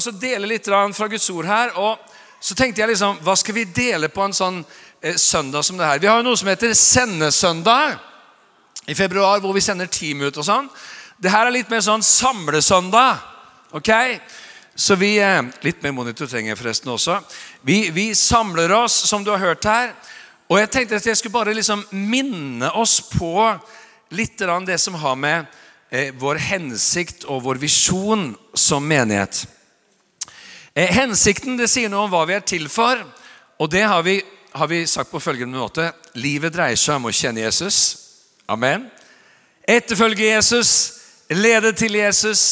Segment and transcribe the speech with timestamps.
[0.00, 1.72] Skal ta dele litt fra Guds ord her.
[1.76, 1.98] og
[2.40, 4.64] Så tenkte jeg liksom, hva skal vi dele på en sånn
[5.00, 5.98] eh, søndag som det her?
[5.98, 7.96] Vi har jo noe som heter Sendesøndag
[8.86, 10.68] i februar, hvor vi sender team ut og sånn.
[11.16, 13.16] Det her er litt mer sånn samlesøndag.
[13.72, 13.90] ok?
[14.76, 17.20] Så vi, eh, Litt mer monitor trenger jeg forresten også.
[17.62, 19.94] Vi, vi samler oss, som du har hørt her.
[20.48, 23.58] Og jeg tenkte at jeg skulle bare liksom minne oss på
[24.10, 25.46] litt det som har med
[25.90, 29.46] eh, vår hensikt og vår visjon som menighet.
[30.76, 33.00] Eh, hensikten det sier noe om hva vi er til for,
[33.56, 34.18] og det har vi,
[34.52, 35.86] har vi sagt på følgende måte.
[36.20, 37.78] Livet dreier seg om å kjenne Jesus.
[38.44, 38.84] Amen.
[39.64, 40.72] Etterfølge Jesus,
[41.32, 42.42] lede til Jesus,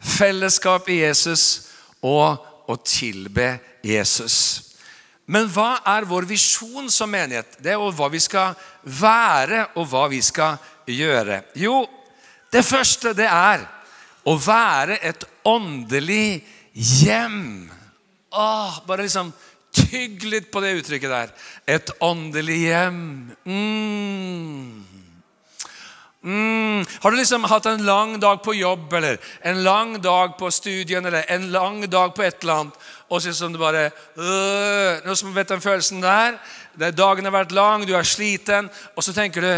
[0.00, 1.44] fellesskap i Jesus
[2.00, 3.52] og å tilbe
[3.84, 4.36] Jesus.
[5.28, 7.58] Men hva er vår visjon som menighet?
[7.60, 10.56] Det er hva vi skal være, og hva vi skal
[10.88, 11.42] gjøre.
[11.60, 11.84] Jo,
[12.50, 13.68] det første det er
[14.24, 16.40] å være et åndelig
[16.72, 17.70] hjem.
[18.30, 19.32] Åh, bare liksom
[19.74, 21.34] tygg litt på det uttrykket der.
[21.66, 23.02] Et åndelig hjem.
[23.44, 24.86] Mm.
[26.20, 26.84] Mm.
[27.00, 31.06] Har du liksom hatt en lang dag på jobb eller en lang dag på studien
[31.06, 32.74] eller en lang dag på et eller annet,
[33.08, 36.36] og så som du bare øh, Noe som vet den følelsen der?
[36.92, 39.52] Dagen har vært lang, du er sliten, og så tenker du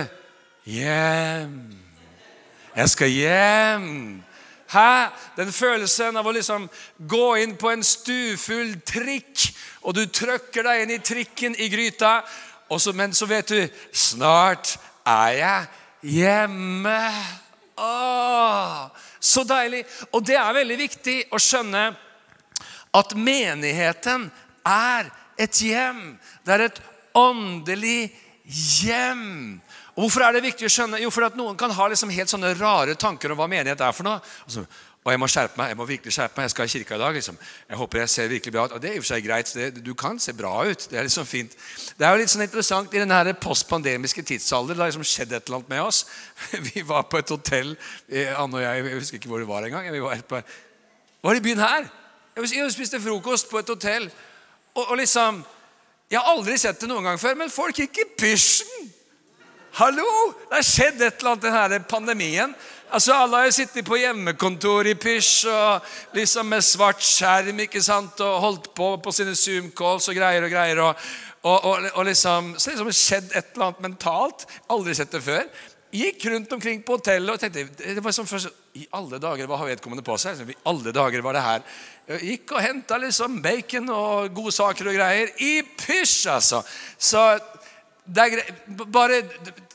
[0.71, 1.75] Hjem.
[2.77, 4.23] Jeg skal hjem.
[4.73, 5.11] Hæ?
[5.37, 9.51] Den følelsen av å liksom gå inn på en stufull trikk,
[9.83, 12.21] og du trøkker deg inn i trikken i gryta,
[12.73, 13.59] så, men så vet du
[13.93, 15.67] Snart er jeg
[16.15, 17.01] hjemme.
[17.77, 18.87] Åh,
[19.21, 19.85] så deilig.
[20.13, 21.85] Og det er veldig viktig å skjønne
[22.97, 24.29] at menigheten
[24.69, 25.11] er
[25.41, 26.17] et hjem.
[26.45, 26.81] Det er et
[27.19, 28.13] åndelig
[28.45, 29.61] hjem.
[29.93, 31.03] Og Hvorfor er det viktig å skjønne?
[31.03, 33.93] Jo, for at Noen kan ha liksom helt sånne rare tanker om hva menighet er
[33.93, 34.23] for noe.
[34.47, 34.65] Altså,
[35.03, 37.01] og jeg må skjerpe meg, jeg må virkelig skjerpe meg, jeg skal i kirka i
[37.03, 37.17] dag.
[37.17, 37.39] liksom.
[37.69, 38.75] Jeg håper jeg ser virkelig bra ut.
[38.77, 39.51] Og det er i og for seg greit.
[39.59, 40.87] Det, du kan se bra ut.
[40.91, 41.57] Det er liksom fint.
[41.99, 44.79] Det er jo litt sånn interessant i denne postpandemiske tidsalder.
[44.79, 46.05] Det har liksom skjedd et eller annet med oss.
[46.71, 47.75] Vi var på et hotell,
[48.09, 49.91] eh, Anne og jeg, jeg husker ikke hvor det var engang.
[49.91, 50.43] Vi var, på,
[51.27, 51.91] var i byen her.
[52.39, 54.07] Jeg spiste frokost på et hotell.
[54.77, 55.43] Og, og liksom
[56.13, 58.91] Jeg har aldri sett det noen gang før, men folk gikk i pysjen.
[59.73, 60.05] Hallo!
[60.51, 62.51] Det har skjedd et eller annet denne pandemien.
[62.93, 67.81] Altså, Alle har jo sittet på hjemmekontor i pysj og liksom med svart skjerm ikke
[67.81, 70.83] sant, og holdt på på sine Zoom-calls og greier og greier.
[70.85, 71.07] og,
[71.41, 74.45] og, og, og liksom, Så liksom skjedd et eller annet mentalt.
[74.69, 75.49] Aldri sett det før.
[75.93, 79.57] Gikk rundt omkring på hotellet og tenkte det var som først, I alle dager, hva
[79.61, 80.45] har vedkommende på seg?
[80.49, 81.65] I alle dager var det her.
[82.21, 86.61] Gikk og henta liksom bacon og godsaker og greier i pysj, altså.
[86.97, 87.25] Så
[88.13, 89.23] bare,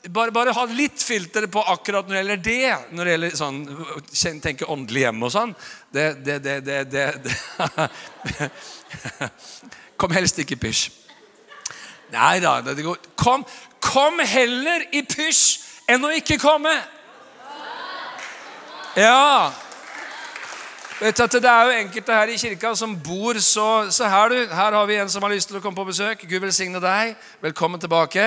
[0.10, 2.76] bare, bare, ha litt filter på akkurat når det gjelder det.
[2.96, 3.60] Når det gjelder sånn,
[4.44, 5.56] tenke åndelig hjem og sånn.
[5.94, 8.50] Det, det, det, det, det.
[10.00, 10.90] Kom helst ikke i pysj.
[12.14, 12.60] Nei da.
[13.20, 13.44] Kom,
[13.84, 15.46] kom heller i pysj
[15.92, 16.74] enn å ikke komme.
[18.98, 19.54] Ja.
[20.98, 24.38] Vet at Det er jo enkelte her i kirka som bor så Se her, du.
[24.50, 26.24] Her har vi en som har lyst til å komme på besøk.
[26.26, 27.14] Gud velsigne deg.
[27.44, 28.24] Velkommen tilbake.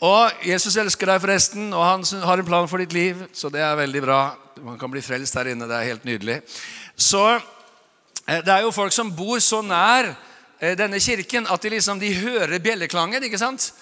[0.00, 3.20] Og Jesus elsker deg forresten, og han har en plan for ditt liv.
[3.36, 4.22] Så det er veldig bra.
[4.64, 5.68] Man kan bli frelst her inne.
[5.68, 6.40] Det er helt nydelig.
[6.96, 11.76] Så eh, det er jo folk som bor så nær eh, denne kirken at de
[11.76, 13.28] liksom, de hører bjelleklangen.
[13.28, 13.74] ikke sant?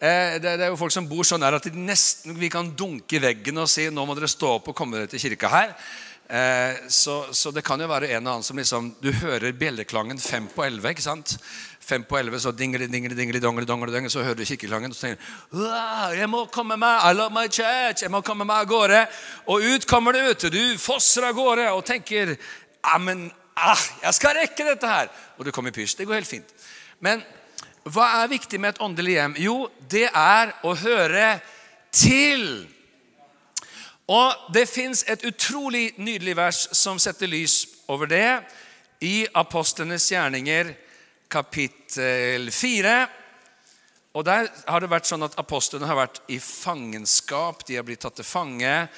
[0.00, 3.20] Eh, det er jo folk som bor så nær at de nesten, vi kan dunke
[3.20, 5.74] veggen og si nå må dere stå opp og komme dere til kirka her.
[6.30, 10.20] Eh, så, så, det kan jo være en og annen som liksom Du hører bjelleklangen
[10.22, 10.92] fem på elleve.
[10.94, 11.34] ikke sant?
[11.82, 14.94] Fem på elleve, så dingli, dingli, dingli, dongli, dongli, dongli, så hører du kirkeklangen.
[14.94, 15.18] Og så tenker
[15.50, 15.66] du
[16.20, 19.02] jeg må komme meg, I love my church, jeg må komme meg av gårde.
[19.50, 20.46] Og ut kommer du, vet.
[20.54, 22.36] Du fosser av gårde og tenker
[22.94, 23.26] «Amen,
[23.58, 25.10] ah, jeg skal rekke dette her.
[25.36, 25.98] Og du kommer i pysj.
[25.98, 26.54] Det går helt fint.
[27.02, 27.24] Men
[27.90, 29.40] hva er viktig med et åndelig hjem?
[29.50, 29.56] Jo,
[29.90, 31.40] det er å høre
[31.90, 32.68] til.
[34.10, 38.40] Og Det fins et utrolig nydelig vers som setter lys over det
[39.06, 40.72] i Apostlenes gjerninger,
[41.30, 42.94] kapittel 4.
[44.14, 47.62] Og Der har det vært sånn at apostlene har vært i fangenskap.
[47.66, 48.88] De har blitt tatt til fange.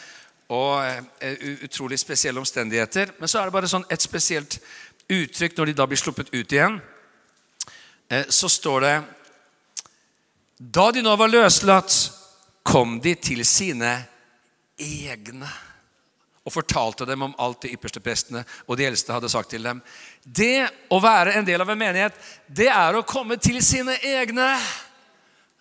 [0.49, 0.81] Og
[1.21, 3.13] eh, utrolig spesielle omstendigheter.
[3.19, 4.57] Men så er det bare sånn et spesielt
[5.13, 6.81] uttrykk når de da blir sluppet ut igjen.
[8.09, 8.95] Eh, så står det
[10.57, 11.93] Da de nå var løslatt,
[12.65, 13.93] kom de til sine
[14.83, 15.49] egne.
[16.43, 19.79] Og fortalte dem om alt de ypperste prestene og de eldste hadde sagt til dem.
[20.25, 22.17] Det å være en del av en menighet,
[22.51, 24.49] det er å komme til sine egne.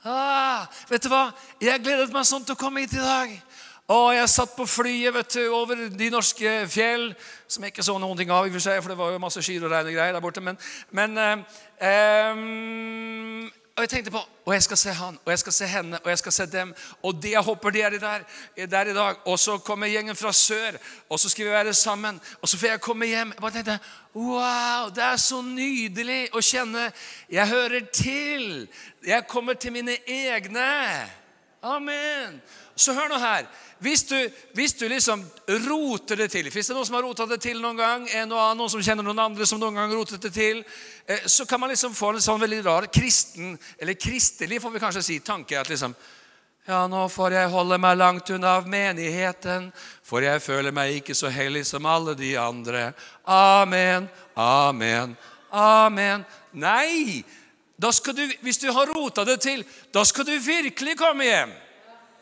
[0.01, 1.27] Ah, vet du hva?
[1.61, 3.35] Jeg gledet meg sånn til å komme hit i dag.
[3.91, 7.09] Og jeg satt på flyet vet du, over de norske fjell,
[7.49, 9.43] som jeg ikke så noen ting av, i for seg, for det var jo masse
[9.43, 10.43] skyer og regn og greier der borte.
[10.45, 10.59] Men,
[10.95, 15.53] men eh, um, og jeg tenkte på og jeg skal se han, og jeg skal
[15.53, 16.73] se henne, og jeg skal se dem.
[17.03, 18.23] Og det jeg håper de er der,
[18.57, 19.15] er der i dag.
[19.25, 20.77] Og så kommer gjengen fra sør,
[21.09, 22.19] og så skal vi være sammen.
[22.41, 23.33] Og så får jeg komme hjem.
[23.35, 23.79] Jeg bare tenkte
[24.15, 26.89] Wow, det er så nydelig å kjenne
[27.31, 28.67] Jeg hører til.
[29.07, 30.67] Jeg kommer til mine egne.
[31.61, 32.41] Amen.
[32.75, 33.47] Så hør nå her.
[33.81, 34.15] Hvis du,
[34.53, 37.57] hvis du, liksom roter det til Hvis det er noen som har rota det til
[37.61, 40.29] noen gang, en og annen, noen som kjenner noen andre som noen gang rotet det
[40.35, 40.61] til,
[41.07, 44.83] eh, så kan man liksom få en sånn veldig rar kristen, eller kristelig, får vi
[44.83, 45.95] kanskje si, tanke at liksom
[46.67, 49.71] ja, nå får jeg holde meg langt unna av menigheten,
[50.05, 52.91] for jeg føler meg ikke så hellig som alle de andre.
[53.25, 54.05] Amen,
[54.37, 55.17] amen,
[55.49, 56.25] amen.
[56.53, 57.23] Nei!
[57.81, 61.57] Du, hvis du har rota det til, da skal du virkelig komme hjem.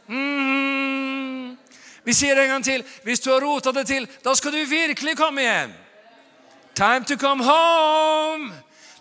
[0.09, 1.57] Mm.
[2.03, 2.83] Vi sier det en gang til.
[3.06, 5.75] Hvis du har rota det til, da skal du virkelig komme hjem.
[6.75, 8.53] Time to come home.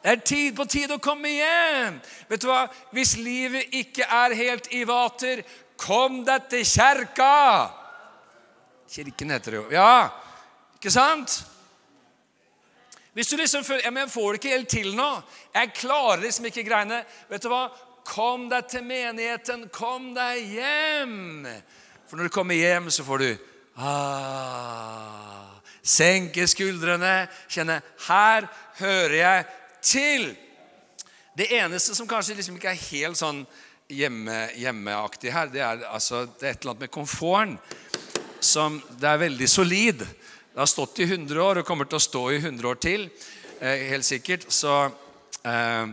[0.03, 1.99] Det er tid på tid å komme hjem.
[2.29, 2.67] Vet du hva?
[2.95, 5.43] Hvis livet ikke er helt i vater,
[5.79, 7.35] kom deg til kjerka.
[8.89, 9.67] Kirken heter det jo.
[9.75, 10.09] Ja,
[10.79, 11.41] ikke sant?
[13.17, 15.09] Hvis du liksom føler ja, men jeg får det ikke helt til nå,
[15.55, 17.01] jeg klarer liksom ikke greiene
[17.31, 17.65] Vet du hva?
[18.09, 19.67] Kom deg til menigheten.
[19.75, 21.47] Kom deg hjem.
[22.09, 23.31] For når du kommer hjem, så får du
[23.85, 28.49] ah, Senke skuldrene, kjenne Her
[28.81, 29.47] hører jeg
[29.85, 30.29] til.
[31.39, 33.45] Det eneste som kanskje liksom ikke er helt sånn
[33.89, 37.55] hjemme, hjemmeaktig her, det er, altså, det er et eller annet med komforten
[38.41, 40.03] som det er veldig solid.
[40.03, 43.09] Det har stått i 100 år og kommer til å stå i 100 år til,
[43.61, 44.49] eh, helt sikkert.
[44.53, 44.75] Så
[45.45, 45.87] eh,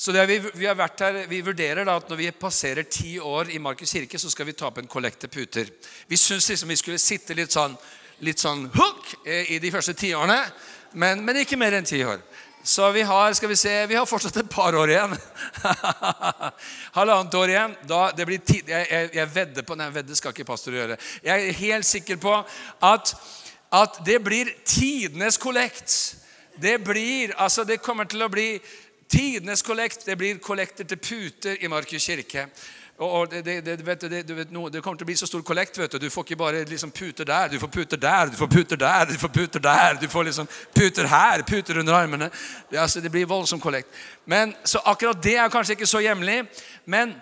[0.00, 3.50] så vi, vi, har vært her, vi vurderer da at når vi passerer ti år
[3.52, 5.68] i Markus kirke, så skal vi ta opp en kollekt til puter.
[6.08, 7.74] Vi syns liksom vi skulle sitte litt sånn,
[8.24, 10.38] litt sånn hook i de første ti årene,
[10.96, 12.24] men, men ikke mer enn ti år.
[12.64, 15.12] Så vi har skal vi se, vi har fortsatt et par år igjen.
[16.96, 17.76] Halvannet år igjen.
[17.92, 20.96] Da, det blir tid, jeg, jeg, jeg, vedder på Nei, vedde skal ikke pastor gjøre.
[21.28, 23.16] Jeg er helt sikker på at,
[23.84, 25.96] at det blir tidenes kollekt.
[26.60, 28.54] Det blir, altså det kommer til å bli
[29.10, 32.46] Tidenes kollekt det blir kollekter til puter i Markus kirke.
[33.00, 35.78] Og det, det, vet, det, vet, det, kommer til å bli så stor kollekt.
[35.78, 38.48] vet Du Du får ikke bare liksom puter der, du får puter der, du får
[38.48, 39.94] puter der, du får puter der.
[40.00, 42.30] Du får liksom puter her, puter under armene.
[42.70, 43.88] Det, altså, blir voldsom kollekt.
[44.26, 46.44] Men, så akkurat det er kanskje ikke så hjemlig.
[46.84, 47.14] Men,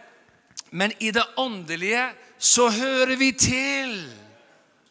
[0.71, 2.09] men i det åndelige
[2.39, 4.13] så hører vi til.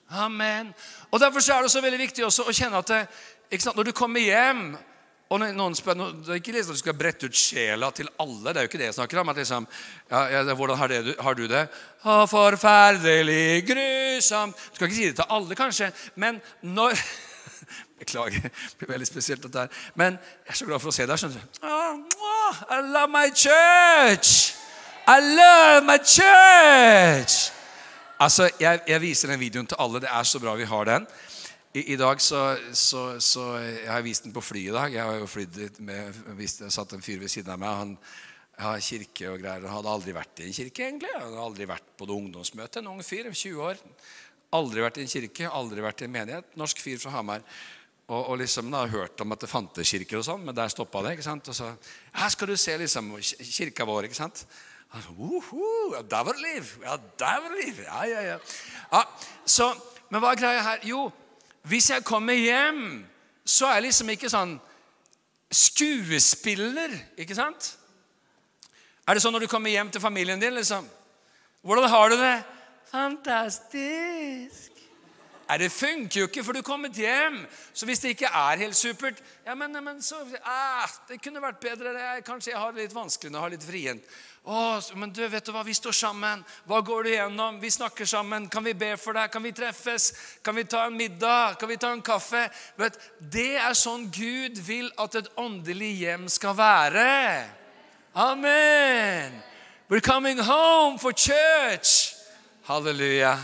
[0.10, 0.74] Amen.
[1.12, 4.24] Og Derfor er det så veldig viktig også å kjenne at det, når du kommer
[4.24, 4.78] hjem
[5.28, 8.54] og noen spør, Det er ikke liksom at du skal brette ut sjela til alle.
[8.54, 9.30] Det er jo ikke det jeg snakker om.
[9.30, 9.68] at liksom,
[10.10, 11.68] ja, ja, Hvordan har, det, har, du det?
[12.04, 14.56] Å, forferdelig grusomt.
[14.56, 15.92] Du skal ikke si det til alle, kanskje.
[16.16, 16.96] Men når
[18.00, 18.42] Beklager.
[18.42, 19.84] Det blir veldig spesielt, dette her.
[19.96, 21.20] Men jeg er så glad for å se deg.
[21.20, 21.60] skjønner du.
[22.70, 24.54] I love my church!
[25.08, 27.52] I love my church!
[28.20, 30.02] Altså, jeg, jeg viser den videoen til alle.
[30.04, 31.08] Det er så bra vi har den.
[31.78, 34.94] I, dag så, så, så, Jeg har vist den på flyet i dag.
[34.94, 37.82] Jeg har jo flydd med vist, satt en fyr ved siden av meg.
[37.82, 37.92] Han
[38.58, 39.66] har kirke og greier.
[39.68, 41.12] Han hadde aldri vært i en kirke, egentlig.
[41.14, 42.82] Han hadde aldri vært på noe ungdomsmøte.
[42.82, 43.84] En ung fyr, 20 år.
[44.58, 46.56] Aldri vært i en kirke, aldri vært i en menighet.
[46.58, 47.46] Norsk fyr fra Hamar.
[48.08, 50.74] Og, og liksom da har hørt om at det fantes kirker og sånn, men der
[50.74, 51.14] stoppa det.
[51.18, 51.52] ikke sant?
[51.52, 51.70] Og så
[52.18, 54.48] Her skal du se liksom kirka vår, ikke sant?
[54.96, 56.78] Uh -huh, der var det liv!
[56.82, 57.86] Ja, der var det liv!
[57.86, 58.38] Ja, ja, ja.
[58.92, 59.04] ja
[59.46, 59.74] så,
[60.10, 60.80] men hva er greia her?
[60.84, 61.12] Jo,
[61.68, 63.06] hvis jeg kommer hjem,
[63.46, 64.56] så er jeg liksom ikke sånn
[65.52, 67.74] skuespiller, ikke sant?
[69.08, 70.88] Er det sånn når du kommer hjem til familien din, liksom?
[71.64, 72.36] Hvordan har du det?
[72.92, 74.74] Fantastisk.
[75.48, 77.40] Nei, Det funker jo ikke, for du er kommet hjem.
[77.74, 81.62] Så hvis det ikke er helt supert ja, men, men så, ah, Det kunne vært
[81.64, 81.94] bedre.
[82.28, 84.18] Kanskje jeg har det litt vanskelig når jeg har litt vrient.
[84.48, 85.60] Å, men du, vet du hva?
[85.68, 86.40] Vi står sammen.
[86.70, 87.58] Hva går du gjennom?
[87.60, 88.46] Vi snakker sammen.
[88.48, 89.28] Kan vi be for deg?
[89.34, 90.14] Kan vi treffes?
[90.40, 91.58] Kan vi ta en middag?
[91.60, 92.46] Kan vi ta en kaffe?
[92.80, 97.10] Vet, det er sånn Gud vil at et åndelig hjem skal være.
[98.16, 99.36] Amen.
[99.92, 102.16] We're coming home for church.
[102.72, 103.36] Halleluja.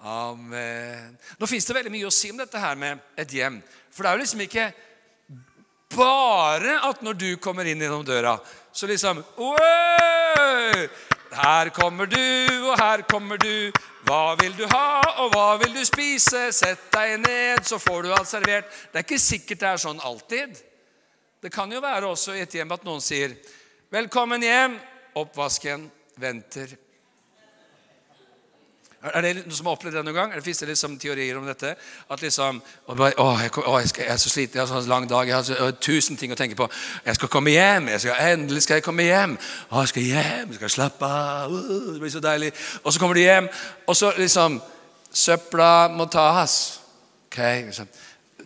[0.00, 1.18] Amen.
[1.42, 3.58] Nå fins det veldig mye å si om dette her med et hjem.
[3.90, 4.70] For det er jo liksom ikke
[5.90, 8.38] bare at når du kommer inn gjennom døra
[8.72, 9.22] så liksom
[11.30, 13.72] Her kommer du, og her kommer du.
[14.06, 16.48] Hva vil du ha, og hva vil du spise?
[16.52, 18.70] Sett deg ned, så får du alt servert.
[18.90, 20.58] Det er ikke sikkert det er sånn alltid.
[21.40, 23.36] Det kan jo være også i et hjem at noen sier
[23.90, 24.78] 'Velkommen hjem'.
[25.18, 26.76] Oppvasken venter.
[29.00, 30.32] Er det noen som har opplevd det noen gang?
[30.34, 31.70] Det Fins det liksom teorier om dette?
[32.12, 33.30] At liksom å, jeg, å,
[33.80, 35.70] jeg, skal, jeg, er så sliten, jeg har så lang dag, jeg har, så, å,
[35.80, 36.66] tusen ting å tenke på.
[37.06, 37.88] Jeg skal komme hjem.
[37.94, 39.38] Jeg skal, endelig skal jeg komme hjem.
[39.70, 41.54] Å, jeg skal hjem, jeg skal slappe av.
[41.54, 42.52] Uh, det blir så deilig.
[42.82, 43.48] Og så kommer du hjem,
[43.88, 44.60] og så liksom
[45.10, 46.58] Søpla må tas.
[47.26, 47.40] Ok,
[47.70, 47.88] liksom.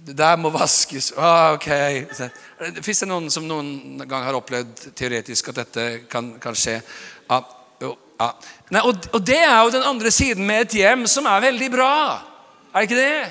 [0.05, 1.11] Det der må vaskes.
[1.19, 2.79] Oh, ok.
[2.85, 6.79] Fins det noen som noen gang har opplevd teoretisk at dette kan, kan skje?
[7.27, 7.43] Jo,
[8.21, 8.29] ja.
[8.71, 11.71] Nei, og, og, det er jo den andre siden med et hjem som er veldig
[11.73, 11.95] bra.
[12.73, 13.25] Er det ikke det?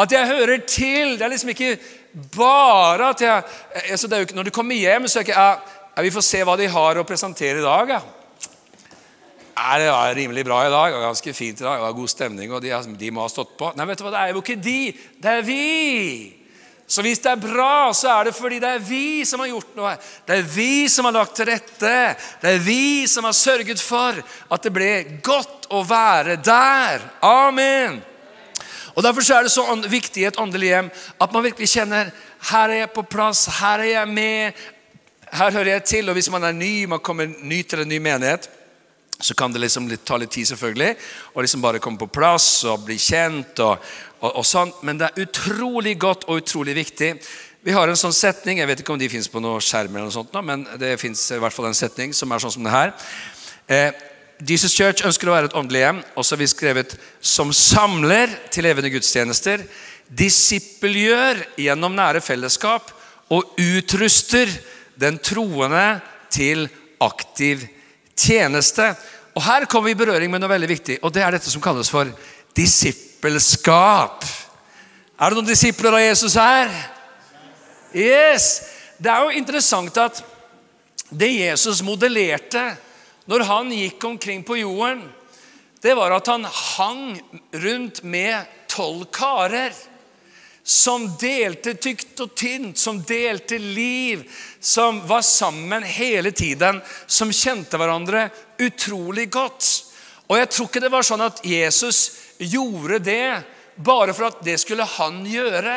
[0.00, 1.18] At jeg hører til.
[1.18, 1.74] Det er liksom ikke
[2.36, 3.42] bare at jeg
[3.90, 6.56] altså jo Når du kommer hjem, så er det ikke ja, Vi får se hva
[6.58, 7.94] de har å presentere i dag.
[7.98, 8.00] Ja.
[9.78, 10.96] Det var rimelig bra i dag.
[10.96, 11.76] og Ganske fint i dag.
[11.76, 13.72] Det var god stemning, og de, de må ha stått på.
[13.76, 14.80] Nei, vet du hva, det er jo ikke de.
[15.20, 16.39] Det er vi.
[16.90, 19.76] Så hvis det er bra, så er det fordi det er vi som har gjort
[19.78, 19.92] noe.
[20.26, 21.92] Det er vi som har lagt til rette.
[22.42, 24.90] Det er vi som har sørget for at det ble
[25.22, 27.04] godt å være der.
[27.22, 28.00] Amen.
[28.96, 30.90] Og Derfor er det så viktig i et åndelig hjem
[31.22, 32.10] at man virkelig kjenner
[32.50, 34.62] her er jeg på plass, her er jeg med,
[35.30, 36.10] her hører jeg til.
[36.10, 38.50] Og hvis man er ny, man kommer ny til en ny menighet,
[39.20, 40.94] så kan det liksom ta litt tid, selvfølgelig.
[41.34, 43.58] Og liksom bare komme på plass og bli kjent.
[43.60, 43.78] og
[44.20, 47.14] og, og sånn, Men det er utrolig godt og utrolig viktig.
[47.64, 50.08] Vi har en sånn setning, jeg vet ikke om de fins på noen skjerm, eller
[50.08, 52.92] noe sånt, men det i hvert fall en setning som er sånn som det her.
[53.68, 53.90] Eh,
[54.48, 58.32] Jesus Church ønsker å være et åndelig hjem, og så har vi skrevet 'som samler
[58.50, 59.66] til levende gudstjenester',
[60.08, 62.90] disippelgjør gjennom nære fellesskap
[63.30, 64.48] og utruster
[64.98, 66.00] den troende
[66.30, 66.68] til
[67.00, 67.79] aktiv tjeneste.
[69.34, 71.62] Og Her kommer vi i berøring med noe veldig viktig, og det er dette som
[71.62, 72.10] kalles for
[72.56, 74.26] disippelskap.
[75.20, 76.72] Er det noen disipler av Jesus her?
[77.94, 78.50] Yes!
[79.00, 80.20] Det er jo interessant at
[81.10, 82.62] det Jesus modellerte
[83.30, 85.04] når han gikk omkring på jorden,
[85.80, 87.04] det var at han hang
[87.62, 89.72] rundt med tolv karer
[90.62, 94.24] som delte tykt og tynt, som delte liv,
[94.60, 98.28] som var sammen hele tiden, som kjente hverandre
[98.60, 99.70] utrolig godt.
[100.30, 102.02] Og jeg tror ikke det var sånn at Jesus
[102.38, 103.24] gjorde det
[103.80, 105.76] bare for at det skulle han gjøre.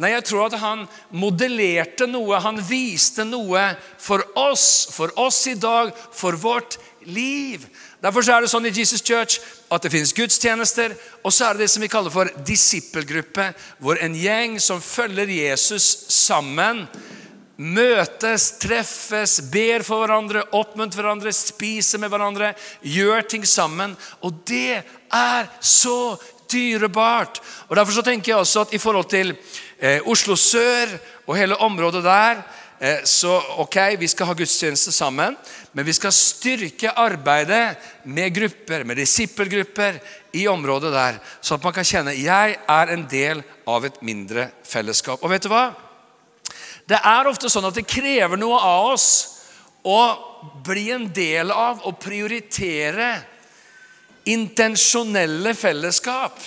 [0.00, 0.86] Nei, jeg tror at han
[1.18, 6.78] modellerte noe, han viste noe for oss, for oss i dag, for vårt
[7.10, 7.66] liv.
[8.00, 11.66] Derfor er det sånn i Jesus Church at det finnes gudstjenester, og så er det
[11.66, 16.86] det som vi kaller for disippelgruppe, hvor en gjeng som følger Jesus sammen,
[17.60, 23.92] møtes, treffes, ber for hverandre, oppmuntrer hverandre, spiser med hverandre, gjør ting sammen.
[24.24, 26.16] Og det er så
[26.50, 27.42] dyrebart.
[27.68, 29.34] Og Derfor så tenker jeg også at i forhold til
[29.76, 30.96] eh, Oslo sør
[31.28, 32.40] og hele området der
[33.04, 35.34] så ok, vi skal ha gudstjeneste sammen,
[35.76, 37.76] men vi skal styrke arbeidet
[38.08, 39.98] med grupper, med disippelgrupper
[40.32, 44.48] i området der, så at man kan kjenne jeg er en del av et mindre
[44.64, 45.20] fellesskap.
[45.20, 45.66] Og vet du hva?
[46.88, 49.10] Det er ofte sånn at det krever noe av oss
[49.84, 50.00] å
[50.64, 53.12] bli en del av og prioritere
[54.30, 56.40] intensjonelle fellesskap.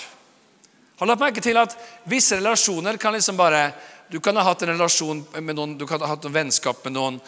[0.98, 1.74] Har lagt merke til at
[2.10, 3.68] visse relasjoner kan liksom bare
[4.10, 6.96] Du kan ha hatt en relasjon med noen, du kan ha hatt en vennskap med
[6.96, 7.20] noen,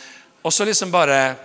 [0.42, 1.36] og så liksom bare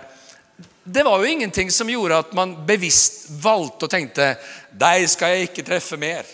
[0.84, 4.34] Det var jo ingenting som gjorde at man bevisst valgte og tenkte
[4.70, 6.26] Deg skal jeg ikke treffe mer.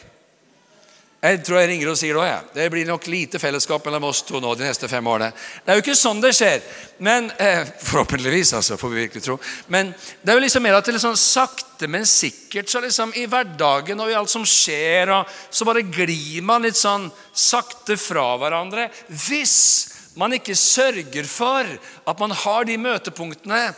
[1.19, 2.29] Jeg tror jeg ringer og sier det òg.
[2.29, 2.39] Ja.
[2.55, 5.33] Det blir nok lite fellesskap mellom oss to nå de neste fem årene.
[5.65, 6.63] Det er jo ikke sånn det skjer.
[7.03, 9.35] Men, eh, Forhåpentligvis, altså, får vi virkelig tro.
[9.67, 9.91] Men
[10.23, 13.99] det er jo liksom mer at det liksom sakte, men sikkert så liksom i hverdagen
[13.99, 18.87] og i alt som skjer, og så bare glir man litt sånn sakte fra hverandre.
[19.11, 19.59] Hvis
[20.19, 21.67] man ikke sørger for
[22.07, 23.73] at man har de møtepunktene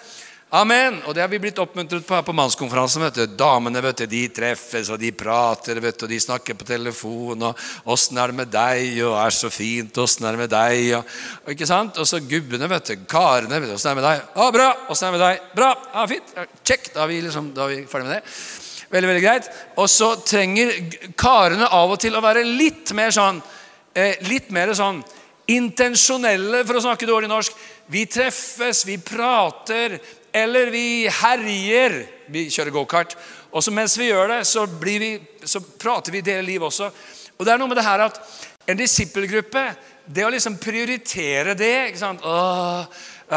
[0.50, 0.97] Amen.
[1.07, 3.04] Og det har vi blitt oppmuntret på her på mannskonferansen.
[3.04, 3.37] vet du.
[3.38, 7.42] Damene vet du, de treffes, og de prater, vet du, og de snakker på telefon.
[7.42, 10.97] og 'Åssen er det med deg?' og 'Er så fint', 'Åssen er det med deg?'
[10.97, 11.04] Og,
[11.47, 11.99] og ikke sant?
[11.99, 12.97] og så gubbene, vet du.
[13.07, 13.61] Karene.
[13.61, 14.76] vet du, 'Åssen er det med deg?' 'Å, bra.
[14.90, 15.78] Åssen er det med deg?' 'Bra.
[15.95, 16.35] Ja, fint.
[16.64, 16.95] Check.
[16.95, 18.23] Da er vi, liksom, da er vi ferdig med det.
[18.90, 19.49] Veldig, veldig greit.
[19.76, 20.73] Og så trenger
[21.14, 23.40] karene av og til å være litt mer sånn
[23.95, 25.04] eh, Litt mer sånn
[25.50, 27.54] intensjonelle, for å snakke dårlig norsk.
[27.90, 29.99] Vi treffes, vi prater,
[30.32, 32.00] eller vi herjer.
[32.30, 33.16] Vi kjører gokart.
[33.50, 36.90] Og så mens vi gjør det, så, vi, så prater vi deler liv også.
[37.38, 38.20] Og det er noe med det her at
[38.70, 39.64] en disippelgruppe,
[40.10, 42.22] det å liksom prioritere det ikke sant?
[42.26, 42.87] Åh,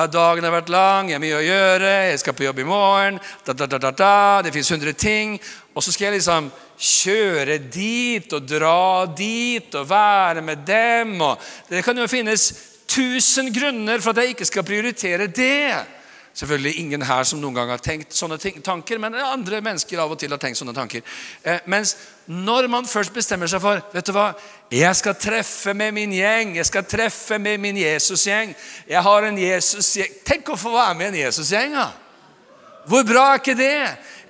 [0.09, 3.19] dagen har vært lang, jeg har mye å gjøre, jeg skal på jobb i morgen
[3.45, 5.37] da, da, da, Det fins hundre ting.
[5.73, 11.15] Og så skal jeg liksom kjøre dit og dra dit og være med dem.
[11.21, 12.49] Og det kan jo finnes
[12.89, 16.02] tusen grunner for at jeg ikke skal prioritere det.
[16.33, 20.17] Selvfølgelig ingen her som noen gang har tenkt sånne tanker, men andre mennesker av og
[20.17, 21.03] til har tenkt sånne tanker.
[21.45, 21.93] Eh, mens
[22.25, 24.31] når man først bestemmer seg for vet du hva,
[24.73, 28.55] jeg skal treffe med min gjeng, jeg skal treffe med min Jesusgjeng
[28.89, 31.77] Jeg har en Jesusgjeng Tenk å få være med i en Jesusgjeng!
[31.77, 31.91] Ja.
[32.89, 33.77] Hvor bra er ikke det?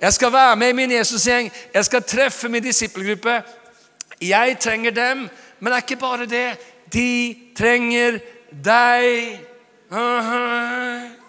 [0.00, 1.48] Jeg skal være med i min Jesusgjeng.
[1.74, 3.40] Jeg skal treffe min disippelgruppe.
[4.20, 5.26] Jeg trenger dem,
[5.58, 6.46] men det er ikke bare det.
[6.92, 8.20] De trenger
[8.52, 9.40] deg.
[9.90, 11.23] Uh -huh.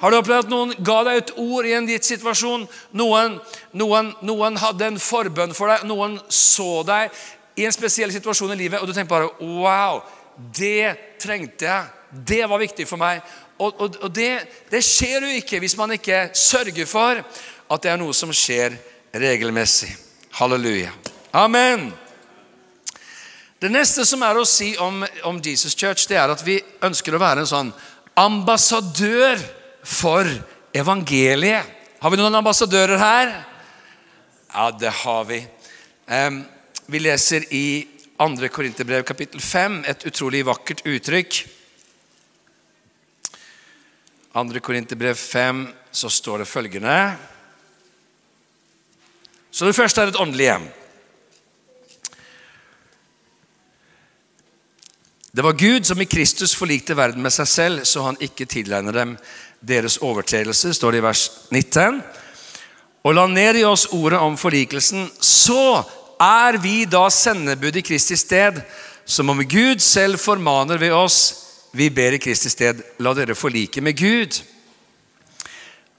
[0.00, 2.66] Har du opplevd at noen ga deg et ord i en gitt situasjon?
[2.98, 3.38] Noen,
[3.72, 7.14] noen, noen, hadde en forbønn for deg, noen så deg
[7.56, 10.02] i en spesiell situasjon i livet, og du tenkte bare Wow,
[10.56, 11.92] det trengte jeg.
[12.26, 13.22] Det var viktig for meg.
[13.56, 14.30] Og, og, og det,
[14.70, 17.22] det, skjer jo ikke hvis man ikke sørger for
[17.72, 18.76] at det er noe som skjer
[19.16, 19.94] regelmessig.
[20.36, 20.92] Halleluja.
[21.32, 21.88] Amen.
[23.56, 27.16] Det neste som er å si om, om Jesus Church, det er at vi ønsker
[27.16, 27.72] å være en sånn
[28.20, 29.40] ambassadør
[29.86, 30.26] for
[30.74, 31.74] evangeliet.
[32.02, 33.34] Har vi noen ambassadører her?
[34.52, 35.40] Ja, det har vi.
[36.86, 37.66] Vi leser i
[38.18, 38.48] 2.
[38.52, 41.38] Korinterbrev kapittel 5 et utrolig vakkert uttrykk.
[44.36, 44.60] 2.
[44.60, 45.66] Korinterbrev 5
[45.96, 46.96] så står det følgende
[49.50, 50.66] Så det første er et åndelig hjem.
[55.36, 58.92] Det var Gud som i Kristus forlikte verden med seg selv, så han ikke tilegner
[58.96, 59.16] dem
[59.60, 62.02] deres overtredelser, står det i vers 19.
[63.06, 65.84] Og la ned i oss ordet om forlikelsen, så
[66.22, 68.60] er vi da sendebud i Kristi sted,
[69.04, 71.20] som om Gud selv formaner ved oss
[71.76, 74.38] vi ber i Kristi sted, la dere forlike med Gud.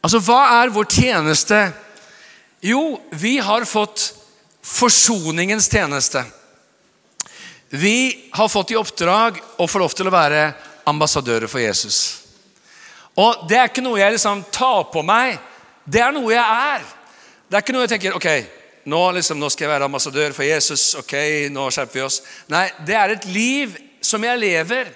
[0.02, 1.60] Altså, hva er vår tjeneste?
[2.66, 4.10] Jo, vi har fått
[4.66, 6.24] forsoningens tjeneste.
[7.70, 10.50] Vi har fått i oppdrag å få lov til å være
[10.88, 12.27] ambassadører for Jesus.
[13.18, 15.40] Og det er ikke noe jeg liksom tar på meg.
[15.86, 16.86] Det er noe jeg er.
[17.48, 18.30] Det er ikke noe jeg tenker ok,
[18.92, 20.94] nå, liksom, nå skal jeg være ambassadør for Jesus.
[21.00, 21.16] ok,
[21.52, 22.22] nå skjerper vi oss.
[22.52, 24.92] Nei, det er et liv som jeg lever.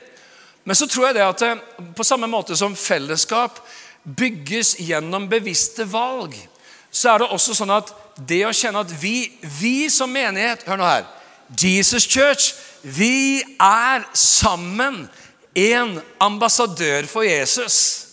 [0.64, 1.54] Men så tror jeg det at det,
[1.98, 3.58] på samme måte som fellesskap
[4.04, 6.36] bygges gjennom bevisste valg,
[6.92, 7.90] så er det også sånn at
[8.28, 11.08] det å kjenne at vi, vi som menighet Hør nå her.
[11.58, 12.54] Jesus Church,
[12.84, 15.06] vi er sammen
[15.56, 18.11] en ambassadør for Jesus.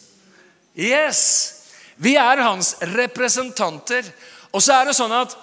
[0.79, 1.55] Yes!
[1.99, 4.07] Vi er hans representanter.
[4.55, 5.35] Og så er det sånn at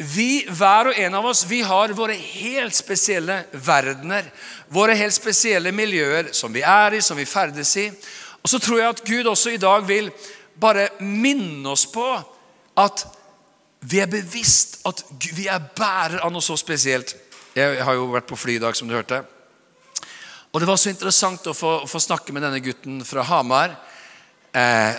[0.00, 4.30] vi, hver og en av oss, vi har våre helt spesielle verdener.
[4.72, 7.90] Våre helt spesielle miljøer som vi er i, som vi ferdes i.
[8.40, 10.08] Og så tror jeg at Gud også i dag vil
[10.60, 12.06] bare minne oss på
[12.80, 13.04] at
[13.80, 15.04] vi er bevisst at
[15.36, 17.14] vi er bærer av noe så spesielt.
[17.56, 19.20] Jeg har jo vært på fly i dag, som du hørte.
[20.50, 23.76] Og det var så interessant å få, få snakke med denne gutten fra Hamar.
[24.54, 24.94] Eh,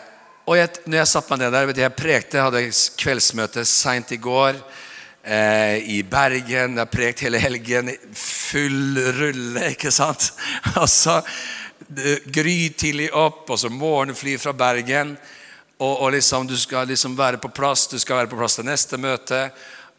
[0.47, 2.63] og jeg, når jeg satt meg ned der, vet du, jeg prekte, hadde
[2.99, 4.55] kveldsmøte seint i går
[5.23, 6.77] eh, i Bergen.
[6.77, 7.91] Jeg har prekt hele helgen.
[8.17, 10.31] Full rulle, ikke sant?
[10.75, 11.19] Og så
[12.31, 15.15] grytidlig opp, og så morgenfly fra Bergen.
[15.81, 18.67] Og, og liksom, du skal liksom være på plass du skal være på plass til
[18.67, 19.47] neste møte.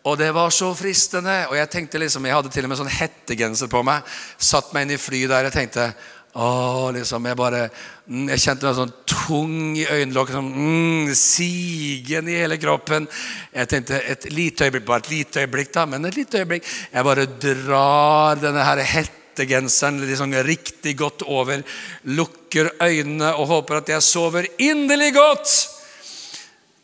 [0.07, 1.45] Og det var så fristende.
[1.51, 4.07] Og jeg tenkte liksom, jeg hadde til og med sånn hettegenser på meg.
[4.39, 5.47] Satt meg inn i flyet der.
[5.47, 5.93] Jeg tenkte
[6.33, 7.71] å, liksom, Jeg bare,
[8.09, 13.09] mm, jeg kjente meg sånn tung i øyenlokket, sånn, mm, sigen i hele kroppen.
[13.53, 16.65] Jeg tenkte et lite øyeblikk, bare et lite øyeblikk, da, men et lite øyeblikk.
[16.93, 21.63] Jeg bare drar denne her hettegenseren liksom riktig godt over,
[22.05, 25.53] lukker øynene og håper at jeg sover inderlig godt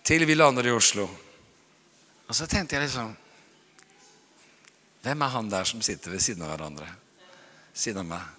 [0.05, 1.09] til vi lander i Oslo.
[2.29, 3.17] Og så tenkte jeg liksom
[4.99, 6.89] Hvem er han der som sitter ved siden av hverandre?
[7.73, 8.38] Siden av meg.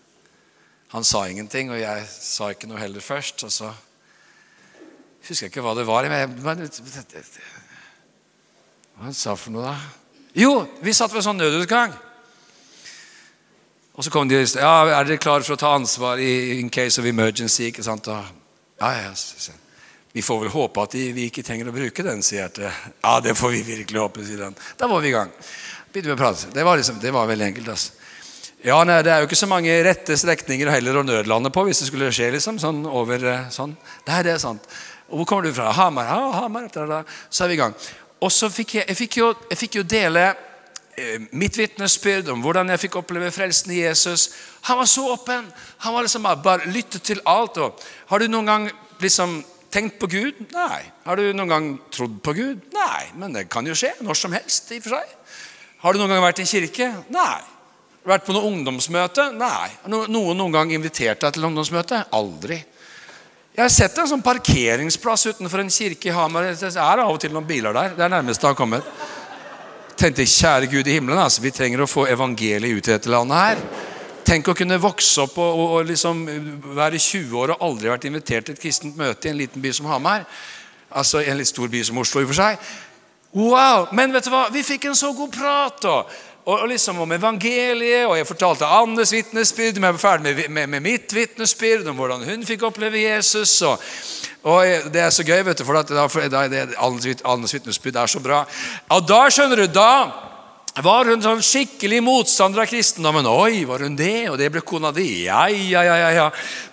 [0.89, 3.43] Han sa ingenting, og jeg sa ikke noe heller først.
[3.45, 3.69] Og så
[5.27, 6.07] husker jeg ikke hva det var.
[6.09, 6.55] Men, hva
[8.99, 9.77] han sa for noe, da?
[10.37, 11.93] Jo, vi satt ved en sånn nødutgang.
[13.99, 16.59] Og så kom de og sa ja, er dere klare for å ta ansvar i
[16.59, 17.67] in case of emergency.
[17.67, 18.07] ikke sant?
[18.07, 18.35] Og,
[18.79, 19.11] ja, ja,
[20.13, 22.69] Vi får vel håpe at vi ikke trenger å bruke den, sier jeg til
[23.03, 24.55] Ja, det får vi virkelig håpe, sier han.
[24.77, 25.29] Da var vi i gang.
[25.91, 26.49] Begynte vi å prate.
[26.53, 27.69] Det var, liksom, det var veldig enkelt.
[27.75, 27.91] altså.
[28.59, 31.79] Ja, nei, Det er jo ikke så mange rette strekninger heller å nødlande på hvis
[31.79, 32.31] det skulle skje.
[32.35, 33.75] liksom, sånn over eh, sånn.
[34.07, 34.65] Nei, det er sant.
[35.07, 35.71] Og Hvor kommer du fra?
[35.71, 36.09] Hamar.
[36.11, 36.67] Ja, Hamar.
[37.29, 37.73] Så er vi i gang.
[38.19, 40.25] Og så fikk jeg, jeg, fikk jo, jeg fikk jo dele
[40.99, 44.27] eh, mitt vitnesbyrd om hvordan jeg fikk oppleve frelsen i Jesus.
[44.67, 45.47] Han var så åpen.
[45.85, 47.61] Han var liksom bare lyttet til alt.
[47.63, 48.67] Og, har du noen gang
[48.99, 49.37] liksom
[49.71, 50.41] tenkt på Gud?
[50.51, 50.81] Nei.
[51.05, 52.67] Har du noen gang trodd på Gud?
[52.75, 53.07] Nei.
[53.15, 54.67] Men det kan jo skje når som helst.
[54.75, 55.15] i og for seg.
[55.79, 56.91] Har du noen gang vært i en kirke?
[57.07, 57.39] Nei.
[58.09, 59.27] Vært på noe ungdomsmøte?
[59.37, 59.69] Nei.
[59.91, 62.07] Noen noen gang invitert deg til ungdomsmøte?
[62.17, 62.57] Aldri.
[63.53, 66.47] Jeg har sett en sånn parkeringsplass utenfor en kirke i Hamar.
[66.57, 67.93] Det er av og til noen biler der.
[67.97, 68.87] Det er nærmest det har kommet.
[69.99, 73.41] Tenkte kjære Gud i himmelen, altså, vi trenger å få evangeliet ut i dette landet
[73.43, 73.63] her.
[74.25, 76.21] Tenk å kunne vokse opp og, og, og liksom
[76.77, 79.73] være 20 år og aldri vært invitert til et kristent møte i en liten by
[79.75, 80.23] som Hamar.
[80.89, 82.69] Altså en litt stor by som Oslo i og for seg.
[83.35, 83.89] Wow!
[83.93, 84.47] Men vet du hva?
[84.53, 85.85] vi fikk en så god prat.
[85.85, 86.15] og
[86.49, 89.77] og, liksom om evangeliet, og jeg fortalte Annes vitnesbyrd.
[89.77, 93.53] Men jeg var ferdig med, med, med mitt vitnesbyrd om hvordan hun fikk oppleve Jesus.
[93.67, 93.83] Og,
[94.49, 95.93] og Det er så gøy, vet du, for at
[96.79, 98.43] Annes vitnesbyrd er så bra.
[98.95, 99.91] Og da skjønner du, da
[100.77, 103.25] var hun sånn skikkelig motstander av kristendommen?
[103.27, 104.29] Oi, var hun det?
[104.29, 105.25] Og det ble kona di?
[105.25, 106.27] Ja, ja, ja, ja.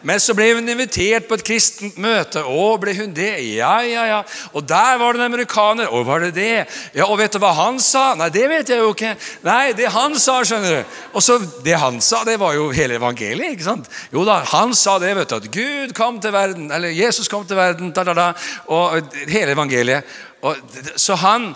[0.06, 2.42] Men så ble hun invitert på et kristent møte.
[2.44, 3.32] Å, ble hun det?
[3.56, 4.20] Ja, ja, ja.
[4.52, 5.88] Og der var det en amerikaner.
[5.90, 6.66] Å, var det det?
[6.94, 8.10] Ja, Og vet du hva han sa?
[8.20, 9.14] Nei, det vet jeg jo ikke.
[9.46, 10.96] Nei, det han sa, skjønner du.
[11.16, 13.56] Og så Det han sa, det var jo hele evangeliet.
[13.56, 13.88] ikke sant?
[14.12, 15.36] Jo da, han sa det, vet du.
[15.40, 18.28] At Gud kom til verden, eller Jesus kom til verden, da, da, da,
[18.68, 20.04] og hele evangeliet.
[20.44, 20.60] Og,
[21.00, 21.54] så han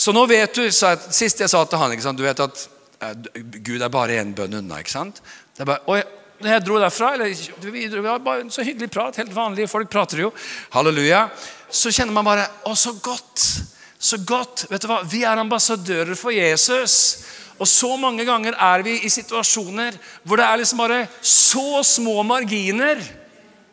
[0.00, 2.62] så nå vet du, Sist jeg sa til han sant, Du vet at
[3.04, 4.80] eh, Gud er bare én bønn unna.
[4.80, 5.20] ikke sant?
[5.52, 6.06] Det er bare, og jeg,
[6.40, 7.34] når jeg dro derfra eller,
[7.66, 9.18] vi var bare Så hyggelig prat.
[9.20, 10.32] Helt vanlige folk prater jo.
[10.72, 11.26] Halleluja.
[11.68, 13.44] Så kjenner man bare Å, så godt.
[14.00, 14.64] Så godt.
[14.70, 15.02] Vet du hva?
[15.04, 16.96] Vi er ambassadører for Jesus.
[17.60, 22.22] Og så mange ganger er vi i situasjoner hvor det er liksom bare så små
[22.24, 23.02] marginer.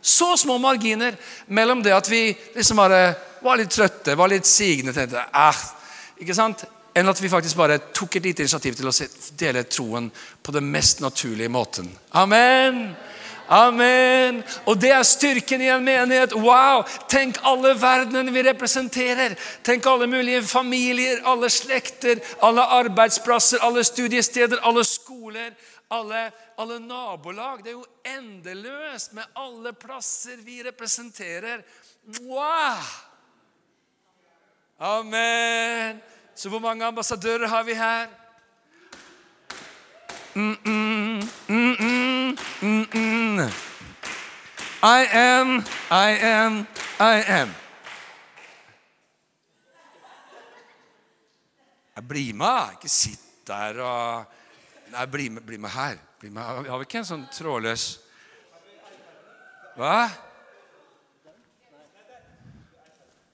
[0.03, 1.15] Så små marginer
[1.47, 4.91] mellom det at vi liksom bare var litt trøtte, var litt sigende.
[4.91, 5.63] tenkte, eh,
[6.19, 6.65] ikke sant?
[6.97, 8.95] enn at vi faktisk bare tok et lite initiativ til å
[9.38, 10.10] dele troen
[10.41, 11.91] på den mest naturlige måten.
[12.17, 12.95] Amen!
[13.53, 14.41] Amen!
[14.67, 16.34] Og det er styrken i en menighet.
[16.36, 16.82] Wow!
[17.08, 19.38] Tenk alle verdenene vi representerer.
[19.63, 25.53] Tenk alle mulige familier, alle slekter, alle arbeidsplasser, alle studiesteder, alle skoler,
[25.95, 26.25] alle,
[26.60, 27.63] alle nabolag.
[27.63, 31.63] Det er jo endeløst med alle plasser vi representerer.
[32.19, 32.84] Wow!
[34.79, 36.01] Amen.
[36.35, 38.07] Så hvor mange ambassadører har vi her?
[40.35, 42.37] Mm -mm, mm
[44.83, 46.67] I am, I am,
[46.99, 47.49] I am.
[51.95, 52.71] Jeg blir med.
[52.71, 54.25] Ikke sitt der og
[54.91, 55.97] Nei, bli med, bli med her.
[56.19, 56.41] Bli med.
[56.43, 57.99] Har vi ikke en sånn trådløs
[59.75, 60.09] Hva?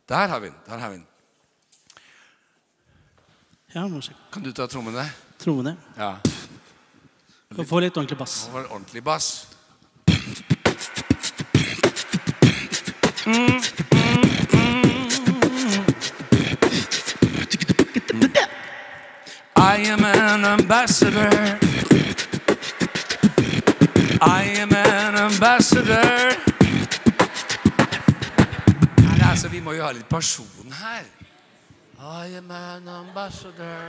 [0.10, 0.58] Der har vi den.
[0.66, 1.13] Der har vi den.
[3.76, 3.90] Ja.
[4.30, 5.10] Kan du ta trommene?
[5.38, 5.76] Trommene.
[5.98, 6.20] Ja.
[7.56, 8.48] Kan få litt ordentlig bass.
[8.52, 9.48] Få ordentlig bass.
[19.56, 21.58] I am an ambassador.
[24.22, 26.38] I am an ambassador.
[29.02, 31.23] Nei, altså, vi må jo ha litt person her.
[32.06, 33.88] I am an ambassador.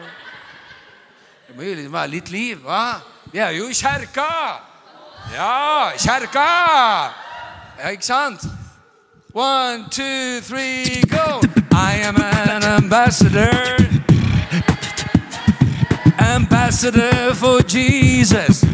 [1.49, 3.01] Det må jo være litt liv, hva?
[3.33, 4.27] Vi er jo i kjerka!
[5.35, 6.45] Ja, kjerka!
[7.81, 8.47] Ja, ikke sant?
[9.35, 11.41] One, two, three, go!
[11.73, 13.83] I am an ambassador.
[16.19, 18.65] Ambassador for Jesus.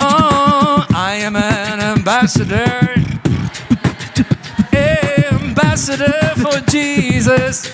[0.00, 3.07] Oh, I am an ambassador.
[5.78, 7.72] Ambassador for Jesus.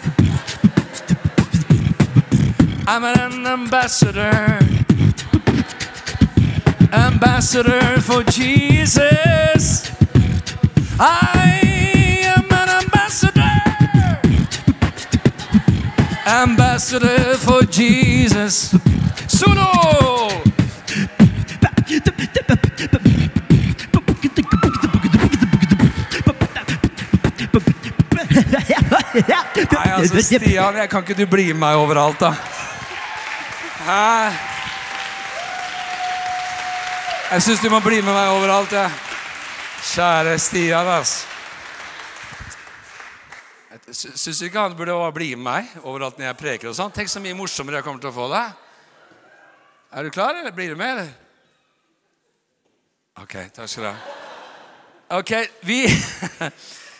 [2.86, 4.58] I'm an ambassador.
[6.92, 9.90] Ambassador for Jesus.
[11.00, 11.62] I
[12.36, 13.62] am an ambassador.
[16.26, 18.74] Ambassador for Jesus.
[19.28, 20.24] Solo!
[29.74, 32.33] Nei, altså, Stian, jeg kan ikke du bli med meg overalt, da?
[33.85, 34.33] Hæ?
[37.35, 38.90] Jeg syns du må bli med meg overalt, jeg.
[38.90, 39.14] Ja.
[39.85, 41.14] Kjære Stian, ass.
[43.92, 46.70] Syns du ikke han burde bli med meg overalt når jeg preker?
[46.70, 46.94] og sånn?
[46.94, 48.44] Tenk så mye morsommere jeg kommer til å få det.
[49.94, 50.96] Er du klar, eller blir du med?
[50.96, 51.11] eller?
[53.22, 53.96] Ok, takk skal du ha.
[55.20, 55.31] Ok,
[55.68, 55.85] vi,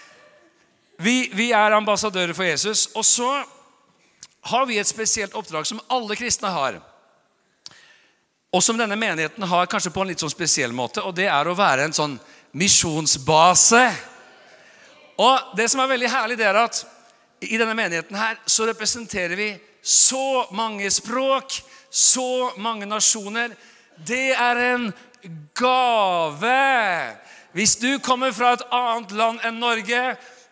[0.99, 2.89] vi, vi er ambassadører for Jesus.
[2.95, 3.31] Og så
[4.51, 6.81] har vi et spesielt oppdrag som alle kristne har.
[8.55, 11.03] Og som denne menigheten har kanskje på en litt sånn spesiell måte.
[11.03, 12.19] Og det er å være en sånn
[12.55, 13.85] misjonsbase.
[15.19, 16.85] Og det som er veldig herlig, det er at
[17.45, 19.49] i denne menigheten her så representerer vi
[19.85, 21.59] så mange språk,
[21.91, 23.53] så mange nasjoner.
[24.07, 24.87] Det er en
[25.57, 26.55] gave.
[27.53, 30.01] Hvis du kommer fra et annet land enn Norge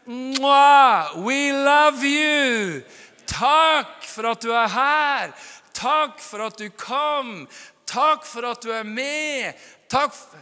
[0.07, 2.83] We love you!
[3.27, 5.33] Takk for at du er her.
[5.75, 7.49] Takk for at du kom.
[7.87, 9.55] Takk for at du er med.
[9.89, 10.39] Takk for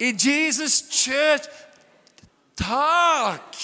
[0.00, 1.44] I Jesus Church
[2.56, 3.56] Takk!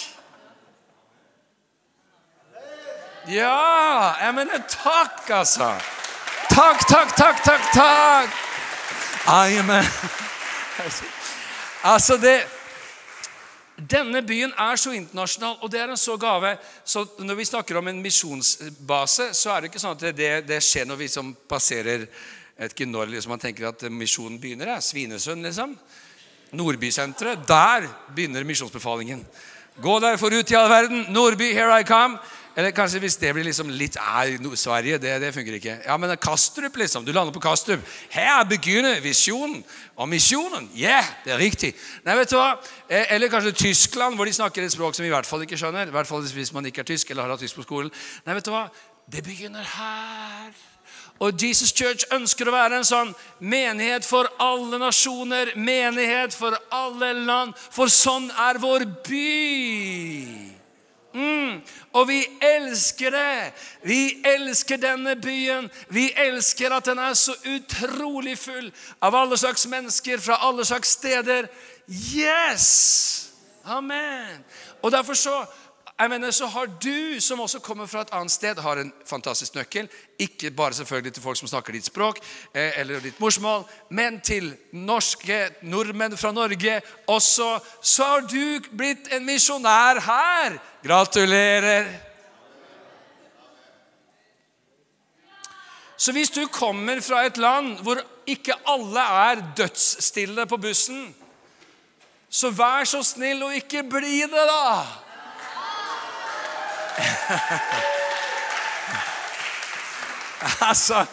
[3.29, 5.75] Ja, jeg mener takk, altså.
[6.51, 8.31] Takk, takk, takk, takk, takk.
[9.27, 9.85] Amen.
[11.87, 12.40] Altså, det
[13.77, 16.55] Denne byen er så internasjonal, og det er en så gave.
[16.85, 20.62] Så når vi snakker om en misjonsbase, så er det ikke sånn at det, det
[20.65, 22.07] skjer når vi som passerer
[22.57, 24.71] jeg vet liksom, man tenker at misjonen begynner.
[24.73, 24.81] Ja.
[24.81, 25.75] Svinesund, liksom.
[26.57, 27.45] Nordbysenteret.
[27.49, 27.85] Der
[28.17, 29.27] begynner misjonsbefalingen.
[29.77, 31.05] Gå derfor ut i all verden.
[31.12, 32.17] Nordby, here I come.
[32.57, 35.75] Eller kanskje hvis det blir liksom litt Nei, Sverige, det, det funker ikke.
[35.85, 37.05] Ja, men Kastrup, liksom.
[37.05, 37.83] Du lander på Kastrup.
[38.11, 39.61] Her begynner visjonen
[39.97, 40.71] og misjonen.
[40.73, 41.75] Yeah, det er riktig.
[42.07, 42.55] Nei, vet du hva?
[42.88, 45.61] Eh, eller kanskje Tyskland, hvor de snakker et språk som vi i hvert fall ikke
[45.61, 45.90] skjønner.
[45.90, 47.92] I hvert fall hvis man ikke er tysk eller har hatt tysk på skolen.
[48.25, 48.64] Nei, vet du hva?
[49.12, 50.57] Det begynner her.
[51.21, 57.12] Og Jesus Church ønsker å være en sånn menighet for alle nasjoner, menighet for alle
[57.21, 60.56] land, for sånn er vår by.
[61.17, 61.63] Mm.
[61.93, 63.53] Og vi elsker det.
[63.83, 65.71] Vi elsker denne byen.
[65.89, 68.69] Vi elsker at den er så utrolig full
[69.01, 71.49] av alle slags mennesker fra alle slags steder.
[71.89, 73.33] Yes!
[73.65, 74.45] Amen.
[74.83, 75.47] Og derfor så
[75.99, 79.55] jeg mener, så har du, som også kommer fra et annet sted, har en fantastisk
[79.55, 79.89] nøkkel.
[80.19, 82.19] Ikke bare selvfølgelig til folk som snakker ditt språk
[82.53, 87.49] eh, eller ditt morsmål, men til norske nordmenn fra Norge også.
[87.81, 90.59] Så har du blitt en misjonær her.
[90.87, 91.87] Gratulerer.
[95.96, 101.16] Så hvis du kommer fra et land hvor ikke alle er dødsstille på bussen,
[102.31, 104.83] så vær så snill og ikke bli det, da.
[110.68, 111.07] altså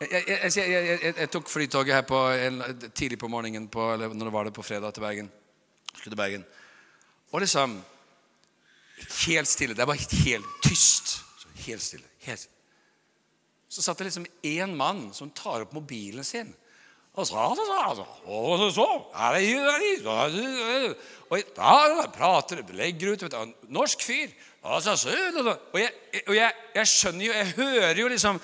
[0.00, 2.32] jeg, jeg, jeg, jeg, tok flytoget her på
[2.94, 5.30] tidlig på morgenen på, eller når det var det på fredag til Bergen.
[6.00, 6.46] Skulle til Bergen.
[7.30, 7.80] Og liksom
[9.00, 9.72] Helt stille.
[9.72, 11.22] Det er bare helt tyst.
[11.64, 12.04] Helt stille.
[12.26, 12.48] Helt.
[13.70, 16.50] Så satt det liksom én mann som tar opp mobilen sin.
[17.16, 17.64] Og så, så,
[17.96, 18.84] så, og så,
[21.30, 23.24] og da prater legger ut
[23.72, 24.30] Norsk fyr.
[24.62, 24.84] Og,
[25.80, 25.90] jeg,
[26.26, 28.40] og jeg, jeg, skjønner jo Jeg hører jo liksom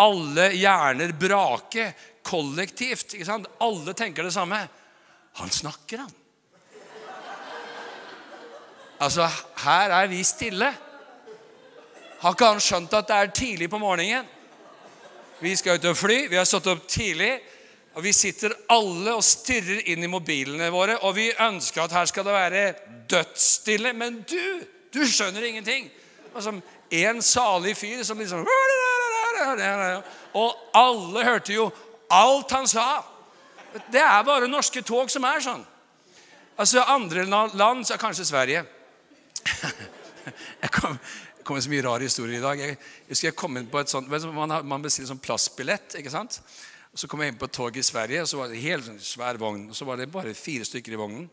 [0.00, 1.90] alle hjerner brake
[2.26, 3.14] kollektivt.
[3.14, 3.48] ikke sant?
[3.62, 4.60] Alle tenker det samme.
[5.40, 6.19] Han snakker, han.
[9.00, 9.28] Altså,
[9.64, 10.68] her er vi stille.
[12.20, 14.26] Har ikke han skjønt at det er tidlig på morgenen?
[15.40, 16.26] Vi skal ut og fly.
[16.28, 17.32] Vi har stått opp tidlig.
[17.94, 22.06] Og Vi sitter alle og stirrer inn i mobilene våre, og vi ønsker at her
[22.06, 22.74] skal det være
[23.10, 23.92] dødsstille.
[23.92, 24.60] Men du,
[24.94, 25.90] du skjønner ingenting.
[26.34, 26.60] Altså,
[26.90, 28.46] En salig fyr som liksom
[30.34, 31.70] Og alle hørte jo
[32.10, 33.02] alt han sa.
[33.92, 35.62] Det er bare norske tog som er sånn.
[36.58, 38.64] Altså Andre land, så kanskje Sverige.
[40.62, 40.98] Jeg kom,
[41.36, 42.60] det kommer så mye rare historier i dag.
[42.60, 42.76] Jeg
[43.08, 45.96] husker jeg kom inn på et sånt, Man, man bestiller sånn plassbillett.
[45.98, 46.40] ikke sant?
[46.94, 48.86] Så kom jeg inn på et tog i Sverige, og så var det en helt
[48.86, 49.68] sånn svær vogn.
[49.70, 51.28] og Så var det bare fire stykker i vognen.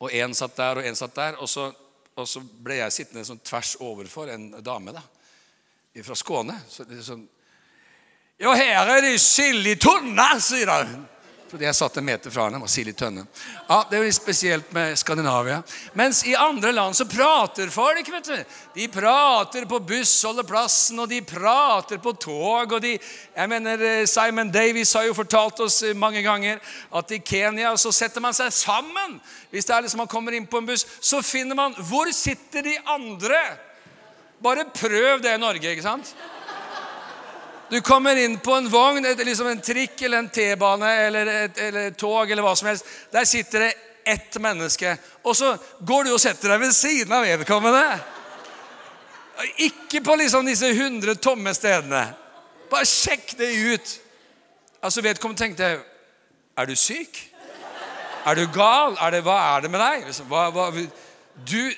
[0.00, 1.38] Og én satt der, og én satt der.
[1.40, 1.70] Og så,
[2.16, 5.04] og så, ble jeg sittende sånn tvers overfor en dame da,
[6.04, 6.58] fra Skåne.
[6.68, 7.28] Så sånn
[8.40, 11.04] Ja, her er det sild i tunna, sier hun.
[11.50, 12.60] Fordi jeg satt en meter fra henne.
[12.62, 13.24] var Silje Tønne.
[13.68, 15.62] Ja, Det er litt spesielt med Skandinavia.
[15.98, 18.08] Mens i andre land så prater folk.
[18.08, 18.44] vet du.
[18.74, 22.72] De prater på bussholdeplassen, og de prater på tog.
[22.72, 22.98] og de,
[23.36, 26.60] jeg mener, eh, Simon Davies har jo fortalt oss eh, mange ganger
[26.94, 29.20] at i Kenya så setter man seg sammen.
[29.50, 32.62] Hvis det er liksom man kommer inn på en buss, så finner man Hvor sitter
[32.62, 33.40] de andre?
[34.42, 36.14] Bare prøv det i Norge, ikke sant?
[37.70, 41.90] Du kommer inn på en vogn, liksom en trikk eller en T-bane eller et eller
[41.94, 42.88] tog eller hva som helst.
[43.12, 44.96] Der sitter det ett menneske.
[45.22, 45.52] Og så
[45.86, 47.84] går du og setter deg ved siden av vedkommende.
[49.62, 52.08] Ikke på liksom disse hundre tomme stedene.
[52.70, 53.96] Bare sjekk det ut.
[54.82, 55.70] Altså Vedkommende tenkte
[56.58, 57.22] Er du syk?
[58.26, 58.96] Er du gal?
[59.00, 60.06] Er det, hva er det med deg?
[60.10, 60.68] Liksom, hva, hva,
[61.46, 61.70] du,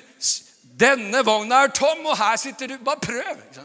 [0.78, 2.78] denne vogna er tom, og her sitter du.
[2.83, 3.61] Bare prøv.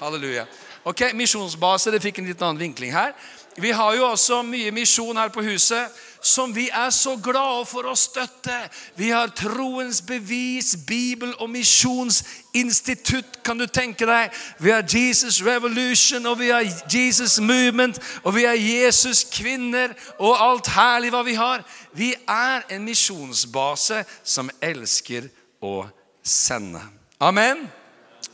[0.00, 0.46] Halleluja.
[0.84, 1.92] Ok, Misjonsbase.
[1.94, 3.12] Det fikk en litt annen vinkling her.
[3.56, 5.92] Vi har jo også mye misjon her på huset.
[6.22, 8.54] som vi er så glade for å støtte.
[8.96, 14.30] Vi har Troens bevis, Bibel- og misjonsinstitutt, kan du tenke deg.
[14.58, 16.62] Vi har Jesus Revolution, og vi har
[16.94, 21.64] Jesus Movement, og vi har Jesus Kvinner, og alt herlig hva vi har.
[21.92, 25.26] Vi er en misjonsbase som elsker
[25.62, 25.88] å
[26.22, 26.80] sende.
[27.20, 27.70] Amen.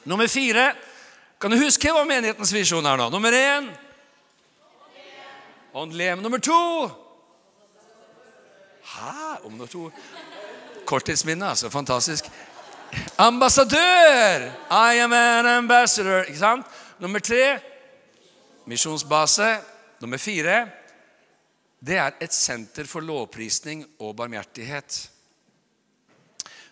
[0.04, 0.74] Nummer fire.
[1.38, 3.10] Kan du huske hva menighetens visjon er nå?
[3.14, 3.68] Nummer én
[5.78, 6.22] Åndelig hjem.
[6.22, 6.88] Nummer to
[8.88, 9.36] Hæ?
[9.44, 9.90] Om nummer to
[10.88, 11.70] Korttidsminne, altså.
[11.70, 12.24] Fantastisk.
[13.18, 14.48] Ambassadør!
[14.70, 16.22] I am an ambassador.
[16.22, 16.66] Ikke sant?
[16.98, 17.58] Nummer tre
[18.66, 19.58] misjonsbase.
[20.00, 20.66] Nummer fire
[21.78, 25.10] det er et senter for lovprisning og barmhjertighet.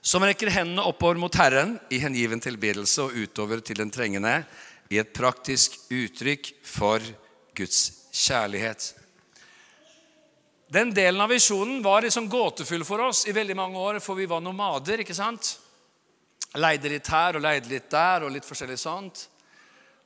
[0.07, 4.37] Som rekker hendene oppover mot Herren i hengiven tilbedelse og utover til den trengende
[4.87, 7.03] i et praktisk uttrykk for
[7.59, 7.81] Guds
[8.14, 8.92] kjærlighet.
[10.71, 14.29] Den delen av visjonen var liksom gåtefull for oss i veldig mange år, for vi
[14.31, 15.03] var nomader.
[15.03, 15.57] ikke sant?
[16.55, 19.25] Leide litt her og leide litt der og litt forskjellig sånt.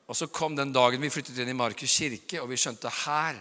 [0.09, 3.37] Og så kom den dagen vi flyttet inn i Markus kirke, og vi skjønte her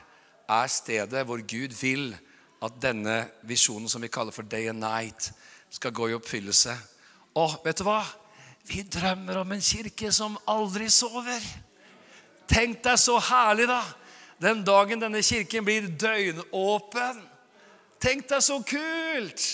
[0.50, 2.12] er stedet hvor Gud vil
[2.60, 5.32] at denne visjonen som vi kaller for Day and Night,
[5.70, 6.76] skal gå i oppfyllelse.
[7.40, 8.02] Og vet du hva?
[8.70, 11.42] Vi drømmer om en kirke som aldri sover.
[12.50, 13.82] Tenk deg så herlig, da
[14.40, 17.18] den dagen denne kirken blir døgnåpen.
[18.00, 19.48] Tenk deg så kult!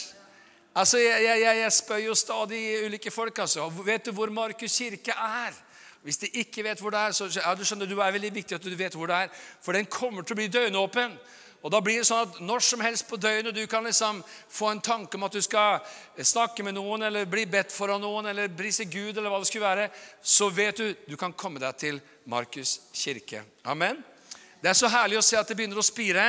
[0.75, 3.39] Altså, Jeg, jeg, jeg spør jo stadig ulike folk.
[3.39, 3.69] altså.
[3.69, 5.55] Vet du hvor Markus kirke er?
[6.03, 8.55] Hvis de ikke vet hvor det er, så ja, du skjønner, du er veldig viktig
[8.55, 9.29] at du vet hvor det er.
[9.61, 11.15] For den kommer til å bli døgnåpen.
[11.65, 14.21] Og da blir det sånn at Når som helst på døgnet du kan liksom
[14.53, 15.81] få en tanke om at du skal
[16.21, 19.49] snakke med noen, eller bli bedt for av noen, eller brise Gud, eller hva det
[19.49, 19.87] skulle være,
[20.21, 21.97] så vet du du kan komme deg til
[22.29, 23.41] Markus kirke.
[23.65, 23.97] Amen.
[24.61, 26.27] Det er så herlig å se at det begynner å spire.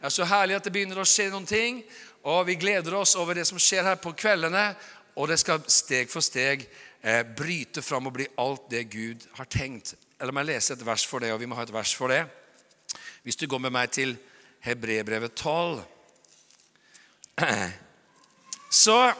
[0.00, 1.78] Det er så herlig at det begynner å skje noen ting.
[2.26, 4.72] Og vi gleder oss over det som skjer her på kveldene.
[5.14, 6.66] Og det skal steg for steg
[7.02, 9.94] eh, bryte fram og bli alt det Gud har tenkt.
[10.18, 12.10] Eller må jeg lese et vers for det, og vi må ha et vers for
[12.10, 12.24] det.
[13.22, 14.16] Hvis du går med meg til
[14.62, 15.82] Hebrebrevet 12
[18.70, 19.14] Så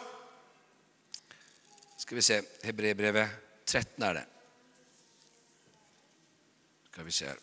[1.97, 3.29] skal vi se Hebrebrevet
[3.67, 4.25] 13 er det.
[6.93, 7.41] Skal vi se her.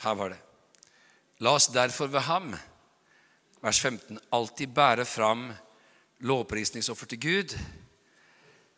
[0.00, 0.38] Her var det.
[1.44, 2.54] La oss derfor ved ham,
[3.60, 5.50] vers 15, alltid bære fram
[6.26, 7.54] lovprisningsoffer til Gud.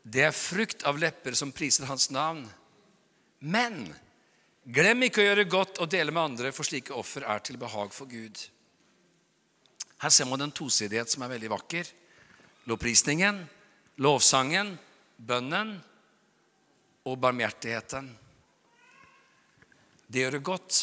[0.03, 2.45] Det er frukt av lepper som priser hans navn.
[3.43, 3.85] Men
[4.65, 7.95] glem ikke å gjøre godt og dele med andre, for slike offer er til behag
[7.95, 8.39] for Gud.
[10.03, 11.91] Her ser man en tosidighet som er veldig vakker.
[12.71, 13.39] Lovprisningen,
[14.03, 14.75] lovsangen,
[15.19, 15.77] bønnen
[17.07, 18.11] og barmhjertigheten.
[20.07, 20.83] Det gjør det godt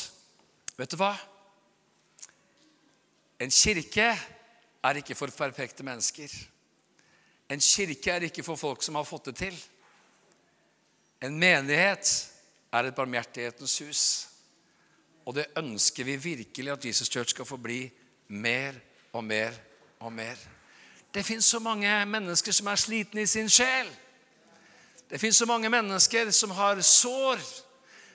[0.79, 1.11] Vet du hva?
[3.43, 4.13] En kirke
[4.83, 6.29] er ikke for perfekte mennesker.
[7.49, 9.55] En kirke er ikke for folk som har fått det til.
[11.21, 12.11] En menighet
[12.71, 14.03] er et barmhjertighetens hus.
[15.25, 17.89] Og det ønsker vi virkelig at Jesus Church skal få bli
[18.27, 18.73] mer
[19.13, 19.53] og mer
[19.99, 20.35] og mer.
[21.13, 23.89] Det fins så mange mennesker som er slitne i sin sjel.
[25.09, 27.41] Det fins så mange mennesker som har sår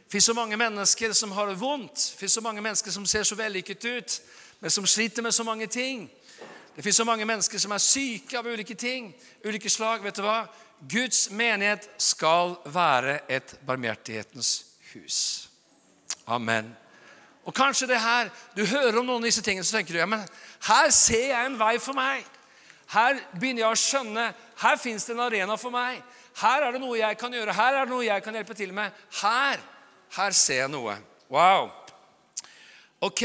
[0.04, 1.94] det fins så mange mennesker som har vondt.
[1.94, 4.20] Det fins så mange mennesker som ser så vellykket ut,
[4.60, 6.10] men som sliter med så mange ting.
[6.76, 9.12] Det fins så mange mennesker som er syke av ulike ting,
[9.44, 10.02] ulike slag.
[10.02, 10.44] Vet du hva?
[10.90, 15.48] Guds menighet skal være et barmhjertighetens hus.
[16.26, 16.72] Amen.
[17.44, 20.06] Og kanskje det her, Du hører om noen av disse tingene, så tenker du ja,
[20.06, 20.24] men
[20.66, 22.24] her ser jeg en vei for meg.
[22.90, 24.26] Her begynner jeg å skjønne
[24.60, 26.02] her fins det en arena for meg.
[26.40, 27.54] Her er det noe jeg kan gjøre.
[27.54, 28.92] Her er det noe jeg kan hjelpe til med.
[29.22, 29.62] Her
[30.14, 30.94] her ser jeg noe.
[31.32, 31.70] Wow.
[33.02, 33.22] Ok.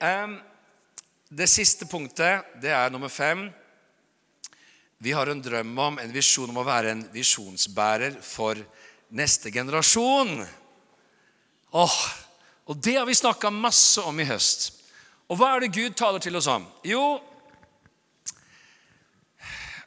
[0.00, 0.38] Um,
[1.30, 3.46] det siste punktet, det er nummer fem.
[4.98, 8.58] Vi har en drøm om, en visjon om å være en visjonsbærer for
[9.14, 10.42] neste generasjon.
[11.70, 11.98] Åh,
[12.66, 14.72] og det har vi snakka masse om i høst.
[15.30, 16.66] Og hva er det Gud taler til oss om?
[16.84, 17.20] Jo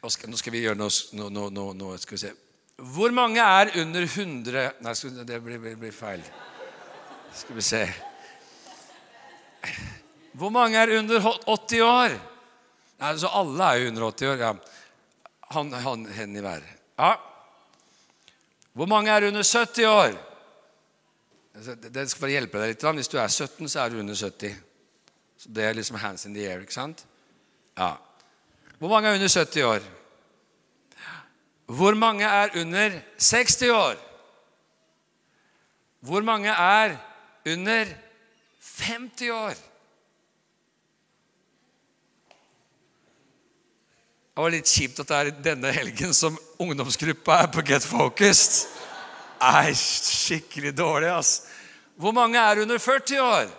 [0.03, 2.31] Nå skal vi gjøre noe, noe, noe, noe skal vi se.
[2.75, 6.25] Hvor mange er under 100 Nei, det blir, blir, blir feil.
[7.31, 7.85] Skal vi se
[10.33, 12.15] Hvor mange er under 80 år?
[12.99, 14.35] Altså Alle er jo under 80 år.
[14.41, 14.53] Ja.
[15.51, 16.63] Han, han, hen i været.
[16.99, 17.13] Ja.
[18.73, 20.13] Hvor mange er under 70 år?
[21.55, 22.85] Altså, det skal bare hjelpe deg litt.
[22.97, 24.55] Hvis du er 17, så er du under 70.
[25.37, 26.61] Så Det er liksom hands in the air.
[26.61, 27.05] ikke sant?
[27.77, 27.93] Ja.
[28.79, 29.79] Hvor mange er under 70 år?
[31.65, 33.95] Hvor mange er under 60 år?
[35.99, 36.97] Hvor mange er
[37.47, 37.85] under
[38.79, 39.72] 50 år?
[44.33, 48.63] Det var litt kjipt at det er denne helgen som ungdomsgruppa er på Get Focused.
[49.37, 51.43] Er skikkelig dårlig, ass.
[52.01, 53.51] Hvor mange er under 40 år?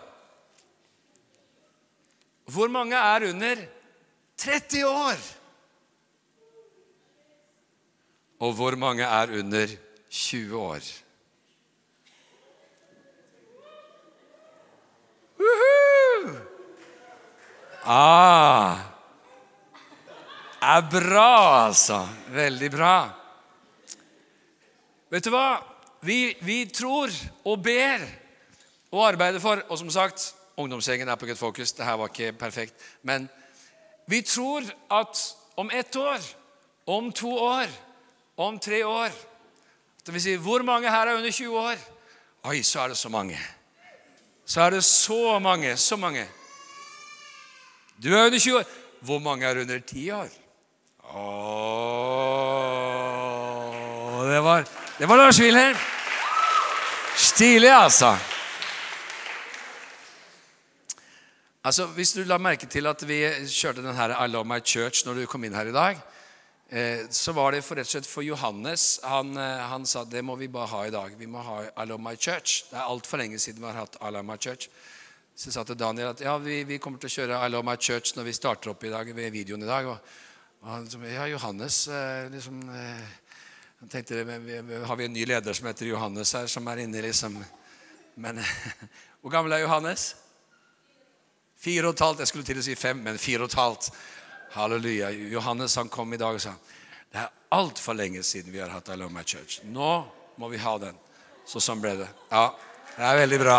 [2.51, 3.63] Hvor mange er under
[4.43, 5.23] 30 år?
[8.43, 9.77] Og hvor mange er under
[10.11, 10.91] 20 år?
[15.39, 16.35] Uhu!
[17.85, 18.94] Ah,
[20.65, 22.01] er bra, altså.
[22.33, 22.97] Veldig bra.
[25.13, 25.61] Vet du hva?
[26.05, 27.13] Vi, vi tror
[27.49, 28.03] og ber
[28.93, 31.73] og arbeider for Og som sagt, ungdomsgjengen er på Good Focus.
[31.73, 32.75] Det her var ikke perfekt.
[33.03, 33.29] Men
[34.07, 35.23] vi tror at
[35.57, 36.19] om ett år,
[36.87, 37.71] om to år,
[38.37, 39.09] om tre år
[40.07, 41.77] Det vil si, hvor mange her er under 20 år?
[42.45, 43.39] Oi, så er det så mange.
[44.47, 46.27] Så er det så mange, så mange.
[48.03, 48.65] Du er under 20 år.
[49.01, 50.44] Hvor mange er under 10 år?
[51.15, 51.23] Åh,
[54.27, 54.65] det var,
[54.99, 55.77] det var Lars Wilhelm.
[57.17, 58.17] Stilig, altså.
[61.65, 65.07] Altså, Hvis du la merke til at vi kjørte den her I Love My Church
[65.07, 66.01] når du kom inn her i dag,
[66.71, 69.01] eh, så var det for rett og slett for Johannes.
[69.05, 71.15] Han, eh, han sa det må vi bare ha i dag.
[71.19, 72.65] Vi må ha I Love My Church.
[72.73, 74.69] Det er altfor lenge siden vi har hatt I Love My Church.
[75.37, 77.79] Så sa til Daniel at ja, vi, vi kommer til å kjøre I Love My
[77.79, 79.95] Church når vi starter opp i dag, ved videoen i dag.
[79.95, 79.99] Og,
[80.65, 83.05] ja, Johannes eh, liksom eh,
[83.81, 84.15] han tenkte,
[84.87, 87.45] Har vi en ny leder som heter Johannes her, som er inne liksom
[88.15, 88.41] Men
[89.21, 90.15] hvor gammel er Johannes?
[91.61, 92.19] Fire og et halvt.
[92.21, 93.91] Jeg skulle til å si fem, men fire og et halvt.
[94.55, 95.11] Halleluja.
[95.33, 96.55] Johannes han kom i dag og sa
[97.15, 99.61] det er altfor lenge siden vi har hatt My Church.
[99.65, 100.05] Nå
[100.37, 100.97] må vi ha den.
[101.47, 102.09] Så sånn ble det.
[102.31, 102.49] Ja,
[102.97, 103.59] det er veldig bra.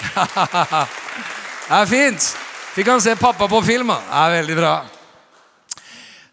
[1.68, 2.34] det er fint.
[2.72, 3.92] Fikk han se pappa på film.
[3.92, 4.74] Det er veldig bra.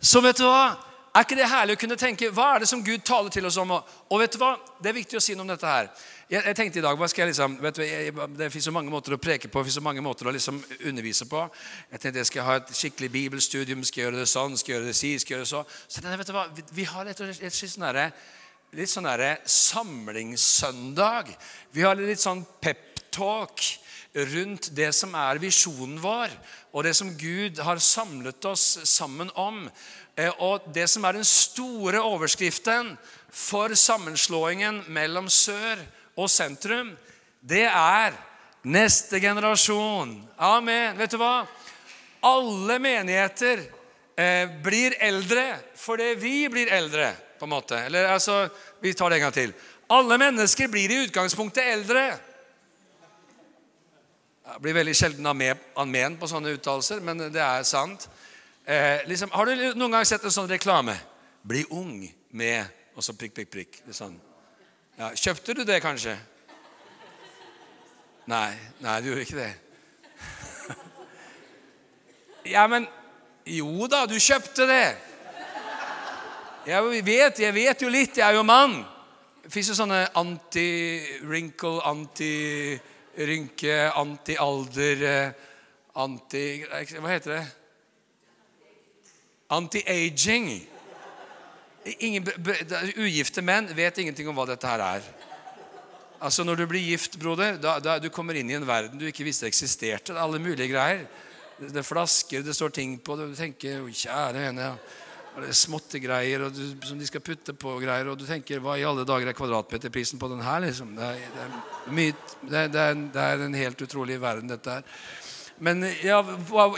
[0.04, 0.74] Så vet du hva?
[1.14, 3.60] Er ikke det herlig å kunne tenke hva er det som Gud taler til oss
[3.62, 3.70] om?
[3.72, 4.56] Og vet du hva?
[4.82, 5.88] Det er viktig å si noe om dette her.
[6.26, 8.74] Jeg, jeg tenkte i dag, hva skal jeg liksom, vet du, jeg, Det fins så
[8.74, 10.58] mange måter å preke på, det så mange måter å liksom
[10.90, 11.46] undervise på.
[11.94, 13.86] Jeg tenkte jeg skal ha et skikkelig bibelstudium.
[13.86, 14.58] Skal jeg gjøre det sånn?
[14.58, 15.14] Skal jeg gjøre det si?
[15.22, 15.84] Skal jeg gjøre det så?
[15.86, 16.48] Så vet du hva?
[16.58, 18.10] Vi, vi har et, et, et, sånn derre
[18.74, 21.30] litt sånn der samlingssøndag.
[21.78, 23.62] Vi har litt sånn peptalk
[24.14, 26.34] rundt det som er visjonen vår,
[26.74, 29.66] og det som Gud har samlet oss sammen om.
[30.46, 32.94] Og det som er den store overskriften
[33.34, 35.82] for sammenslåingen mellom sør
[36.14, 36.94] og sentrum,
[37.42, 38.14] det er
[38.64, 40.16] neste generasjon.
[40.38, 40.98] Amen.
[40.98, 41.44] Vet du hva?
[42.24, 43.66] Alle menigheter
[44.16, 47.10] eh, blir eldre fordi vi blir eldre,
[47.40, 47.82] på en måte.
[47.90, 48.46] Eller altså,
[48.80, 49.56] vi tar det en gang til.
[49.92, 52.06] Alle mennesker blir i utgangspunktet eldre.
[54.44, 58.10] Jeg blir veldig sjelden amen på sånne uttalelser, men det er sant.
[58.68, 60.98] Eh, liksom, har du noen gang sett en sånn reklame?
[61.44, 63.80] 'Bli ung med' Og så prikk, prikk, prikk.
[63.90, 64.14] Sånn.
[65.00, 66.14] Ja, kjøpte du det, kanskje?
[68.30, 69.54] Nei, nei, du gjorde ikke det.
[72.54, 72.88] ja, men
[73.46, 74.96] Jo da, du kjøpte det.
[76.64, 78.18] Jeg vet, jeg vet jo litt.
[78.18, 78.78] Jeg er jo mann.
[79.44, 81.82] Det fins jo sånne anti-wrinkle,
[83.14, 85.34] anti-rynke, anti-alder, eh,
[85.96, 86.66] anti...
[86.66, 87.46] Hva heter det?
[89.50, 90.50] Anti-aging.
[92.98, 95.04] Ugifte menn vet ingenting om hva dette her er.
[96.24, 99.06] Altså Når du blir gift, broder, da, da du kommer inn i en verden du
[99.06, 100.14] ikke visste eksisterte.
[100.14, 101.06] Det er alle mulige greier.
[101.60, 103.16] Det er flasker, det står ting på.
[103.16, 104.74] Du tenker kjære henne,
[105.34, 108.12] og det er småttegreier og du, som de skal putte på greier.
[108.12, 110.62] Og du tenker hva i alle dager er kvadratmeterprisen på den her?
[110.62, 110.94] liksom?
[110.98, 114.78] Det er, det, er myt, det, det, er, det er, en helt utrolig verden, dette
[114.78, 114.86] her.
[115.64, 116.22] Men ja,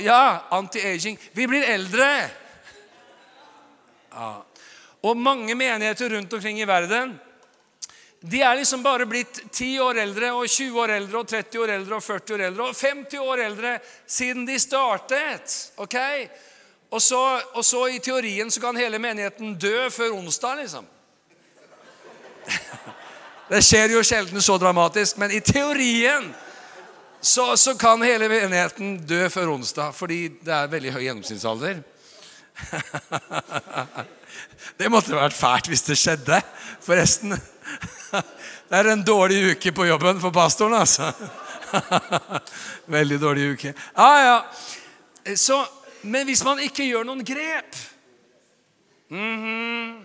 [0.03, 0.23] ja
[0.55, 1.19] anti-aging.
[1.35, 2.09] Vi blir eldre.
[4.15, 4.31] Ja.
[5.05, 7.17] Og mange menigheter rundt omkring i verden
[8.25, 11.73] de er liksom bare blitt 10 år eldre og 20 år eldre og 30 år
[11.75, 13.73] eldre og 40 år eldre og 50 år eldre
[14.07, 15.55] siden de startet.
[15.77, 15.97] ok?
[16.95, 20.85] Og så, og så i teorien så kan hele menigheten dø før onsdag, liksom.
[23.49, 26.33] Det skjer jo sjelden så dramatisk, men i teorien
[27.19, 31.83] så, så kan hele menigheten dø før onsdag fordi det er veldig høy gjennomsnittsalder.
[34.79, 36.41] Det måtte vært fælt hvis det skjedde,
[36.83, 37.35] forresten.
[38.69, 41.11] Det er en dårlig uke på jobben for pastoren, altså.
[42.87, 43.73] Veldig dårlig uke.
[43.97, 45.35] Ja, ja.
[45.35, 45.65] Så,
[46.05, 47.77] men hvis man ikke gjør noen grep
[49.09, 50.03] mm -hmm,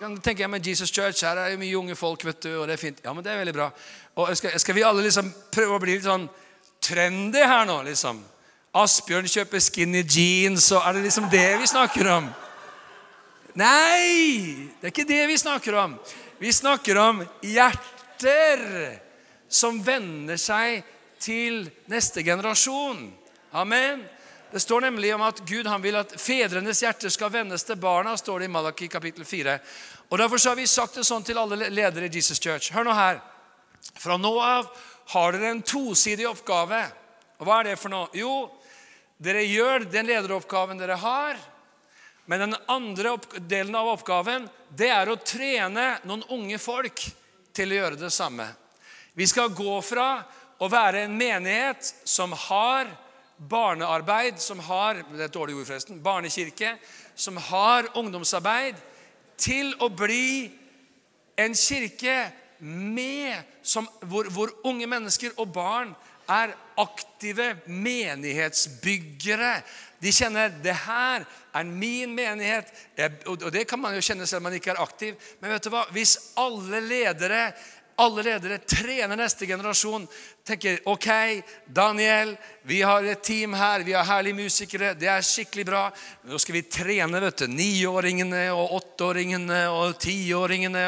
[0.00, 2.60] Ja, Da tenker jeg med Jesus Church, her er jo mye unge folk, vet du,
[2.60, 3.00] og det er fint.
[3.04, 3.70] Ja, men det er veldig bra.
[4.14, 6.28] Og skal, skal vi alle liksom prøve å bli litt sånn
[6.80, 8.24] trendy her nå, liksom?
[8.74, 12.28] Asbjørn kjøper skinny jeans, og er det liksom det vi snakker om?
[13.54, 15.98] Nei, det er ikke det vi snakker om.
[16.38, 19.00] Vi snakker om hjerter
[19.48, 20.84] som vender seg
[21.18, 23.08] til neste generasjon.
[23.52, 24.04] Amen.
[24.50, 28.40] Det står nemlig om at Gud vil at fedrenes hjerter skal vendes til barna, står
[28.40, 29.58] det i Malaki kapittel 4.
[30.08, 32.70] Og Derfor har vi sagt det sånn til alle ledere i Jesus Church.
[32.72, 33.20] Hør nå her.
[34.00, 34.70] Fra nå av
[35.12, 36.80] har dere en tosidig oppgave.
[37.36, 38.08] Og Hva er det for noe?
[38.16, 38.48] Jo,
[39.20, 41.36] dere gjør den lederoppgaven dere har.
[42.24, 47.04] Men den andre delen av oppgaven det er å trene noen unge folk
[47.52, 48.48] til å gjøre det samme.
[49.12, 50.22] Vi skal gå fra
[50.56, 52.88] å være en menighet som har
[53.38, 56.74] barnearbeid, som har det er et dårlig ord forresten, barnekirke,
[57.14, 58.78] som har ungdomsarbeid,
[59.38, 60.50] til å bli
[61.38, 62.16] en kirke
[62.58, 65.94] med, som, hvor, hvor unge mennesker og barn
[66.28, 69.52] er aktive menighetsbyggere.
[70.02, 71.24] De kjenner det her
[71.56, 72.68] er min menighet.
[73.30, 75.30] Og det kan man jo kjenne selv om man ikke er aktiv.
[75.40, 75.86] Men vet du hva?
[75.94, 77.48] hvis alle ledere
[77.98, 80.04] alle ledere trener neste generasjon.
[80.48, 81.08] Tenker ok,
[81.66, 82.36] Daniel,
[82.68, 84.94] vi har et team her, vi har herlige musikere.
[84.96, 85.82] Det er skikkelig bra.
[86.28, 90.82] Nå skal vi trene vet du, niåringene og åtteåringene og tiåringene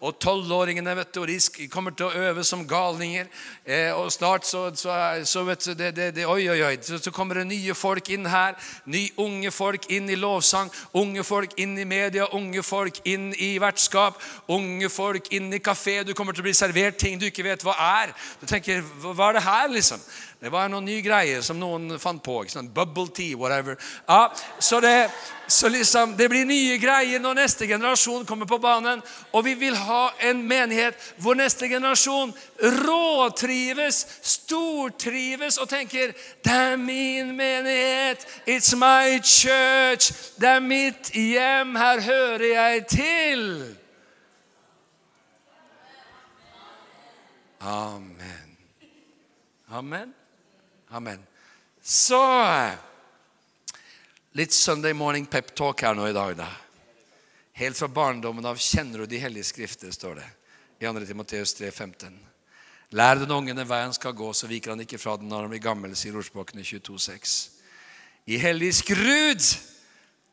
[0.00, 0.94] og tolvåringene.
[0.96, 3.28] vet du, Og de kommer til å øve som galninger.
[3.64, 4.92] Eh, og snart så, så,
[5.24, 6.76] så vet du, det, det, det, Oi, oi, oi.
[6.80, 8.56] Så, så, kommer det nye folk inn her.
[8.84, 10.72] Ny unge folk inn i lovsang.
[10.92, 12.30] Unge folk inn i media.
[12.32, 14.20] Unge folk inn i vertskap.
[14.48, 16.02] Unge folk inn i kafé.
[16.04, 18.16] Du kommer til å bli servert ting du ikke vet hva er.
[18.40, 18.84] Du tenker,
[19.14, 20.00] hva er det her, liksom?
[20.40, 22.42] Det var noen nye greier som noen fant på.
[22.44, 22.72] ikke sant?
[22.74, 23.78] Bubble tea, whatever.
[24.08, 25.08] Ja, så det,
[25.48, 29.00] så liksom, det blir nye greier når neste generasjon kommer på banen.
[29.32, 32.34] Og vi vil ha en menighet hvor neste generasjon
[32.86, 36.12] råtrives, stortrives og tenker
[36.44, 38.26] Det er min menighet.
[38.46, 40.12] It's my church.
[40.36, 41.74] Det er mitt hjem.
[41.74, 43.46] Her hører jeg til.
[47.60, 48.45] Amen.
[49.68, 50.14] Amen.
[50.88, 51.26] Amen.
[51.82, 52.20] Så
[54.36, 56.46] Litt Sunday morning pep talk her nå i dag, da.
[57.56, 60.26] Helt fra barndommen av kjenner du de hellige skrifter, står det
[60.78, 61.06] i 2.
[61.08, 62.18] Timoteus 3, 15.
[63.00, 65.54] Lær den ungen den veien skal gå, så viker han ikke fra den når han
[65.54, 67.36] blir gammel, sier ordspråkene 22,6.
[68.28, 69.40] I hellig skrud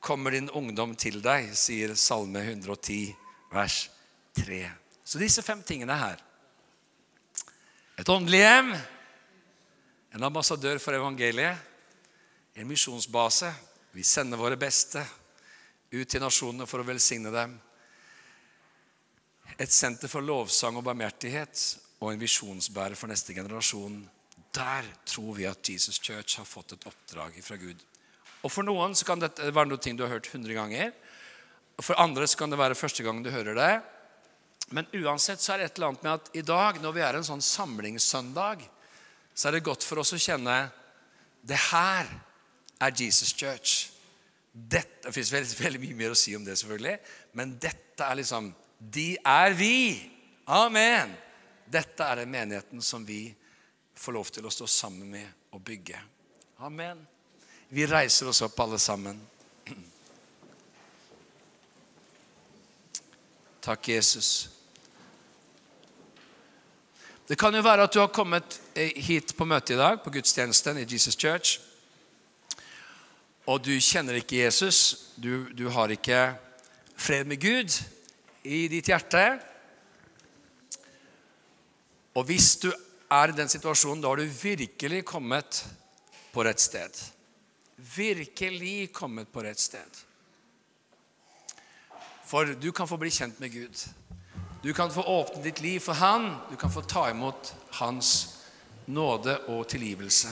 [0.03, 3.15] kommer din ungdom til deg, sier Salme 110,
[3.55, 3.86] vers
[4.36, 4.65] 3.
[5.07, 6.21] Så disse fem tingene her
[7.97, 8.75] et åndelig hjem,
[10.14, 11.57] en ambassadør for evangeliet,
[12.53, 13.49] en misjonsbase.
[13.93, 15.01] Vi sender våre beste
[15.93, 17.55] ut til nasjonene for å velsigne dem.
[19.57, 21.64] Et senter for lovsang og barmhjertighet
[22.01, 24.03] og en visjonsbærer for neste generasjon.
[24.53, 27.82] Der tror vi at Jesus Church har fått et oppdrag fra Gud.
[28.43, 30.93] Og For noen så kan dette være noe ting du har hørt 100 ganger.
[31.80, 33.74] Og For andre så kan det være første gang du hører det.
[34.74, 37.18] Men uansett så er det et eller annet med at i dag, når vi er
[37.18, 38.66] en sånn samlingssøndag,
[39.34, 40.55] så er det godt for oss å kjenne
[41.43, 42.07] det her
[42.79, 43.89] er Jesus Church.
[44.53, 46.97] Dette, Det fins veldig, veldig, mye mer å si om det, selvfølgelig,
[47.34, 50.11] men dette er liksom De er vi!
[50.45, 51.15] Amen!
[51.65, 53.36] Dette er den menigheten som vi
[53.95, 55.99] får lov til å stå sammen med og bygge.
[56.59, 57.07] Amen.
[57.69, 59.21] Vi reiser oss opp, alle sammen.
[63.63, 64.53] Takk, Jesus.
[67.28, 70.11] Det kan jo være at du har kommet eh, hit på møte i dag, på
[70.11, 71.61] gudstjenesten i Jesus Church,
[73.47, 75.11] og du kjenner ikke Jesus.
[75.15, 76.19] Du, du har ikke
[76.95, 77.76] fred med Gud
[78.43, 79.24] i ditt hjerte.
[82.15, 82.69] Og hvis du
[83.11, 85.63] er i den situasjonen, da har du virkelig kommet
[86.32, 87.03] på rett sted.
[87.95, 90.03] Virkelig kommet på rett sted.
[92.28, 93.84] For du kan få bli kjent med Gud.
[94.64, 96.36] Du kan få åpne ditt liv for Han.
[96.49, 98.38] Du kan få ta imot Hans
[98.86, 100.30] nåde og tilgivelse.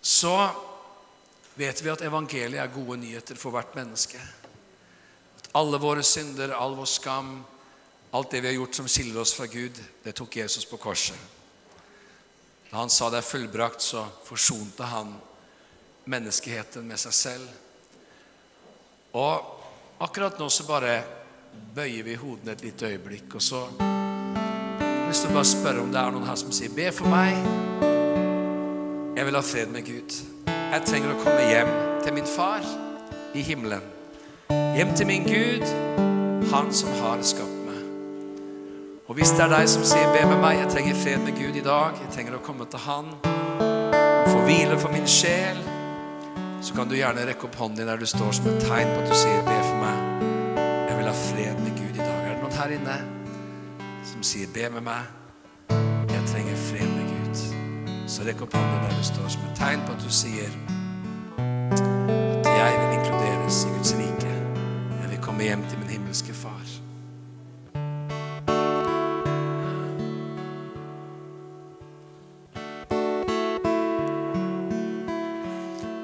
[0.00, 0.50] Så
[1.54, 4.22] vet vi at evangeliet er gode nyheter for hvert menneske.
[5.42, 7.40] At alle våre synder, all vår skam,
[8.14, 11.18] alt det vi har gjort som skiller oss fra Gud, det tok Jesus på korset.
[12.70, 15.16] Da han sa det er fullbrakt, så forsonte han
[16.06, 17.48] menneskeheten med seg selv.
[19.18, 19.58] Og
[19.98, 21.00] akkurat nå så bare
[21.74, 26.10] bøyer vi hodene et lite øyeblikk, og så jeg lyst bare spørre om det er
[26.14, 27.34] noen her som sier, 'Be for meg.
[29.16, 30.12] Jeg vil ha fred med Gud.
[30.46, 31.70] Jeg trenger å komme hjem
[32.04, 32.62] til min far
[33.34, 33.88] i himmelen.'
[34.76, 35.66] Hjem til min Gud,
[36.52, 37.82] Han som har skapt meg.
[39.08, 41.56] Og hvis det er deg som sier 'be med meg', jeg trenger fred med Gud
[41.56, 45.58] i dag, jeg trenger å komme til Han og få hvile for min sjel,
[46.62, 49.02] så kan du gjerne rekke opp hånden din der du står som et tegn på
[49.02, 49.59] at du sier 'be
[52.60, 52.96] her inne
[54.04, 55.06] som sier 'be med meg'?
[56.12, 57.36] Jeg trenger fred med Gud.
[58.08, 60.50] Så rekk opp hånden der du står som et tegn på at du sier
[62.44, 64.32] at jeg vil inkluderes i Guds rike.
[65.02, 66.66] Jeg vil komme hjem til min himmelske far.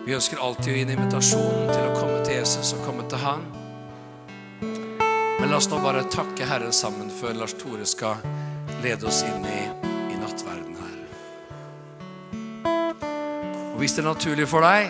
[0.07, 3.19] Vi ønsker alltid å gi en invitasjon til å komme til Jesus og komme til
[3.19, 3.66] Han.
[5.41, 8.23] Men la oss nå bare takke Herren sammen før Lars Tore skal
[8.81, 9.63] lede oss inn i,
[10.15, 10.95] i nattverden her.
[13.75, 14.89] Og Hvis det er naturlig for deg,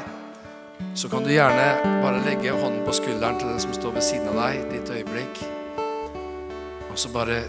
[0.94, 1.66] så kan du gjerne
[2.05, 5.01] bare legge hånden på skulderen til den som står ved siden av deg et lite
[5.01, 5.42] øyeblikk.
[6.92, 7.40] Og så bare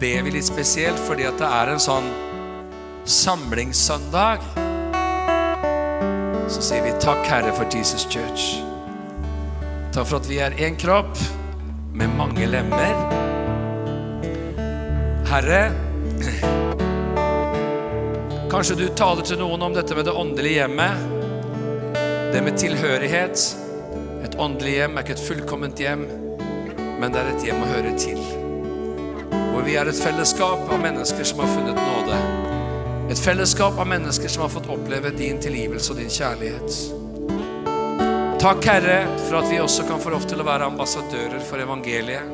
[0.00, 2.06] ber vi litt spesielt fordi at det er en sånn
[3.04, 4.46] samlingssøndag.
[6.50, 8.60] Så sier vi takk, Herre, for Jesus Church.
[9.90, 11.18] Takk for at vi er én kropp
[11.92, 12.94] med mange lemmer.
[15.30, 15.62] Herre,
[18.50, 21.06] kanskje du taler til noen om dette med det åndelige hjemmet.
[22.34, 23.46] Det med tilhørighet.
[24.24, 26.06] Et åndelig hjem er ikke et fullkomment hjem,
[27.00, 28.20] men det er et hjem å høre til.
[29.50, 32.22] Hvor vi er et fellesskap av mennesker som har funnet nåde.
[33.10, 36.99] Et fellesskap av mennesker som har fått oppleve din tilgivelse og din kjærlighet.
[38.40, 42.30] Takk, Herre, for at vi også kan få lov til å være ambassadører for evangeliet.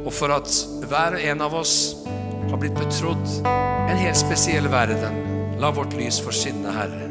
[0.00, 0.48] Og for at
[0.88, 1.74] hver og en av oss
[2.06, 5.18] har blitt betrodd en helt spesiell verden.
[5.60, 7.10] La vårt lys få skinne, Herre.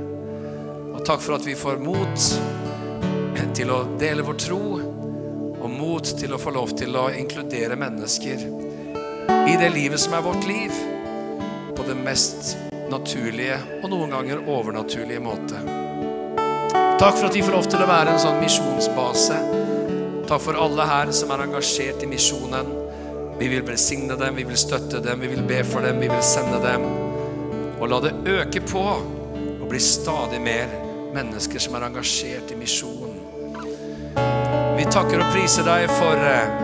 [0.90, 2.26] Og takk for at vi får mot
[3.54, 4.62] til å dele vår tro,
[5.60, 8.42] og mot til å få lov til å inkludere mennesker
[9.38, 10.74] i det livet som er vårt liv,
[11.78, 12.56] på den mest
[12.90, 15.79] naturlige og noen ganger overnaturlige måte.
[17.00, 19.38] Takk for at vi får lov til å være en sånn misjonsbase.
[20.28, 22.74] Takk for alle her som er engasjert i misjonen.
[23.40, 26.26] Vi vil velsigne dem, vi vil støtte dem, vi vil be for dem, vi vil
[26.28, 26.84] sende dem.
[27.80, 30.76] Og la det øke på og bli stadig mer
[31.16, 33.16] mennesker som er engasjert i misjon.
[34.76, 36.56] Vi takker og priser deg for eh,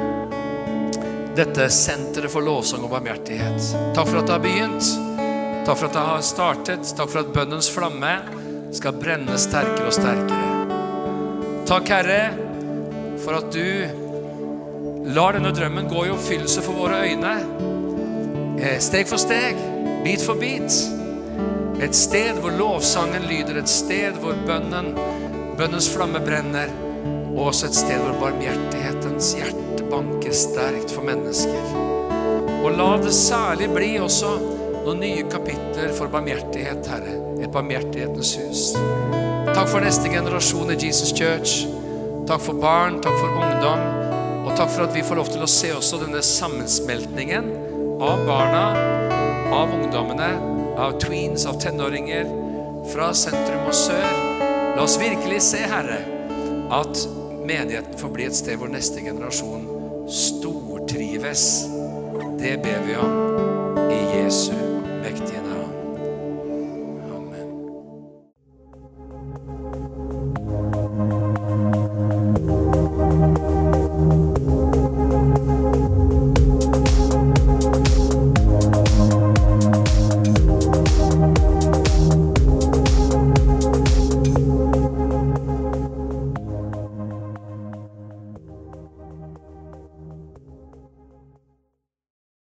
[1.40, 3.72] dette senteret for lovsang og barmhjertighet.
[3.96, 4.96] Takk for at det har begynt.
[5.64, 6.92] Takk for at det har startet.
[6.92, 8.18] Takk for at bønnens flamme
[8.76, 10.52] skal brenne sterkere og sterkere.
[11.66, 12.20] Takk, Herre,
[13.24, 17.34] for at du lar denne drømmen gå i oppfyllelse for våre øyne.
[18.60, 19.58] Eh, Steg for steg,
[20.06, 20.76] bit for bit.
[21.84, 24.94] Et sted hvor lovsangen lyder, et sted hvor bønnen,
[25.60, 26.72] bønnens flamme brenner,
[27.36, 31.76] og også et sted hvor barmhjertighetens hjerte banker sterkt for mennesker.
[32.64, 34.34] Og la det særlig bli også
[34.86, 37.25] noen nye kapitler for barmhjertighet, Herre.
[37.42, 38.66] Et barmhjertighetens hus.
[39.56, 41.66] Takk for neste generasjon i Jesus Church.
[42.28, 43.84] Takk for barn, takk for ungdom.
[44.46, 47.52] Og takk for at vi får lov til å se også denne sammensmeltningen
[48.04, 48.66] av barna,
[49.56, 50.32] av ungdommene,
[50.82, 52.28] av tweens, av tenåringer,
[52.92, 54.06] fra sentrum og sør.
[54.76, 56.02] La oss virkelig se, Herre,
[56.76, 57.06] at
[57.46, 59.66] menigheten får bli et sted hvor neste generasjon
[60.12, 61.48] stortrives.
[62.42, 64.65] Det ber vi om i Jesu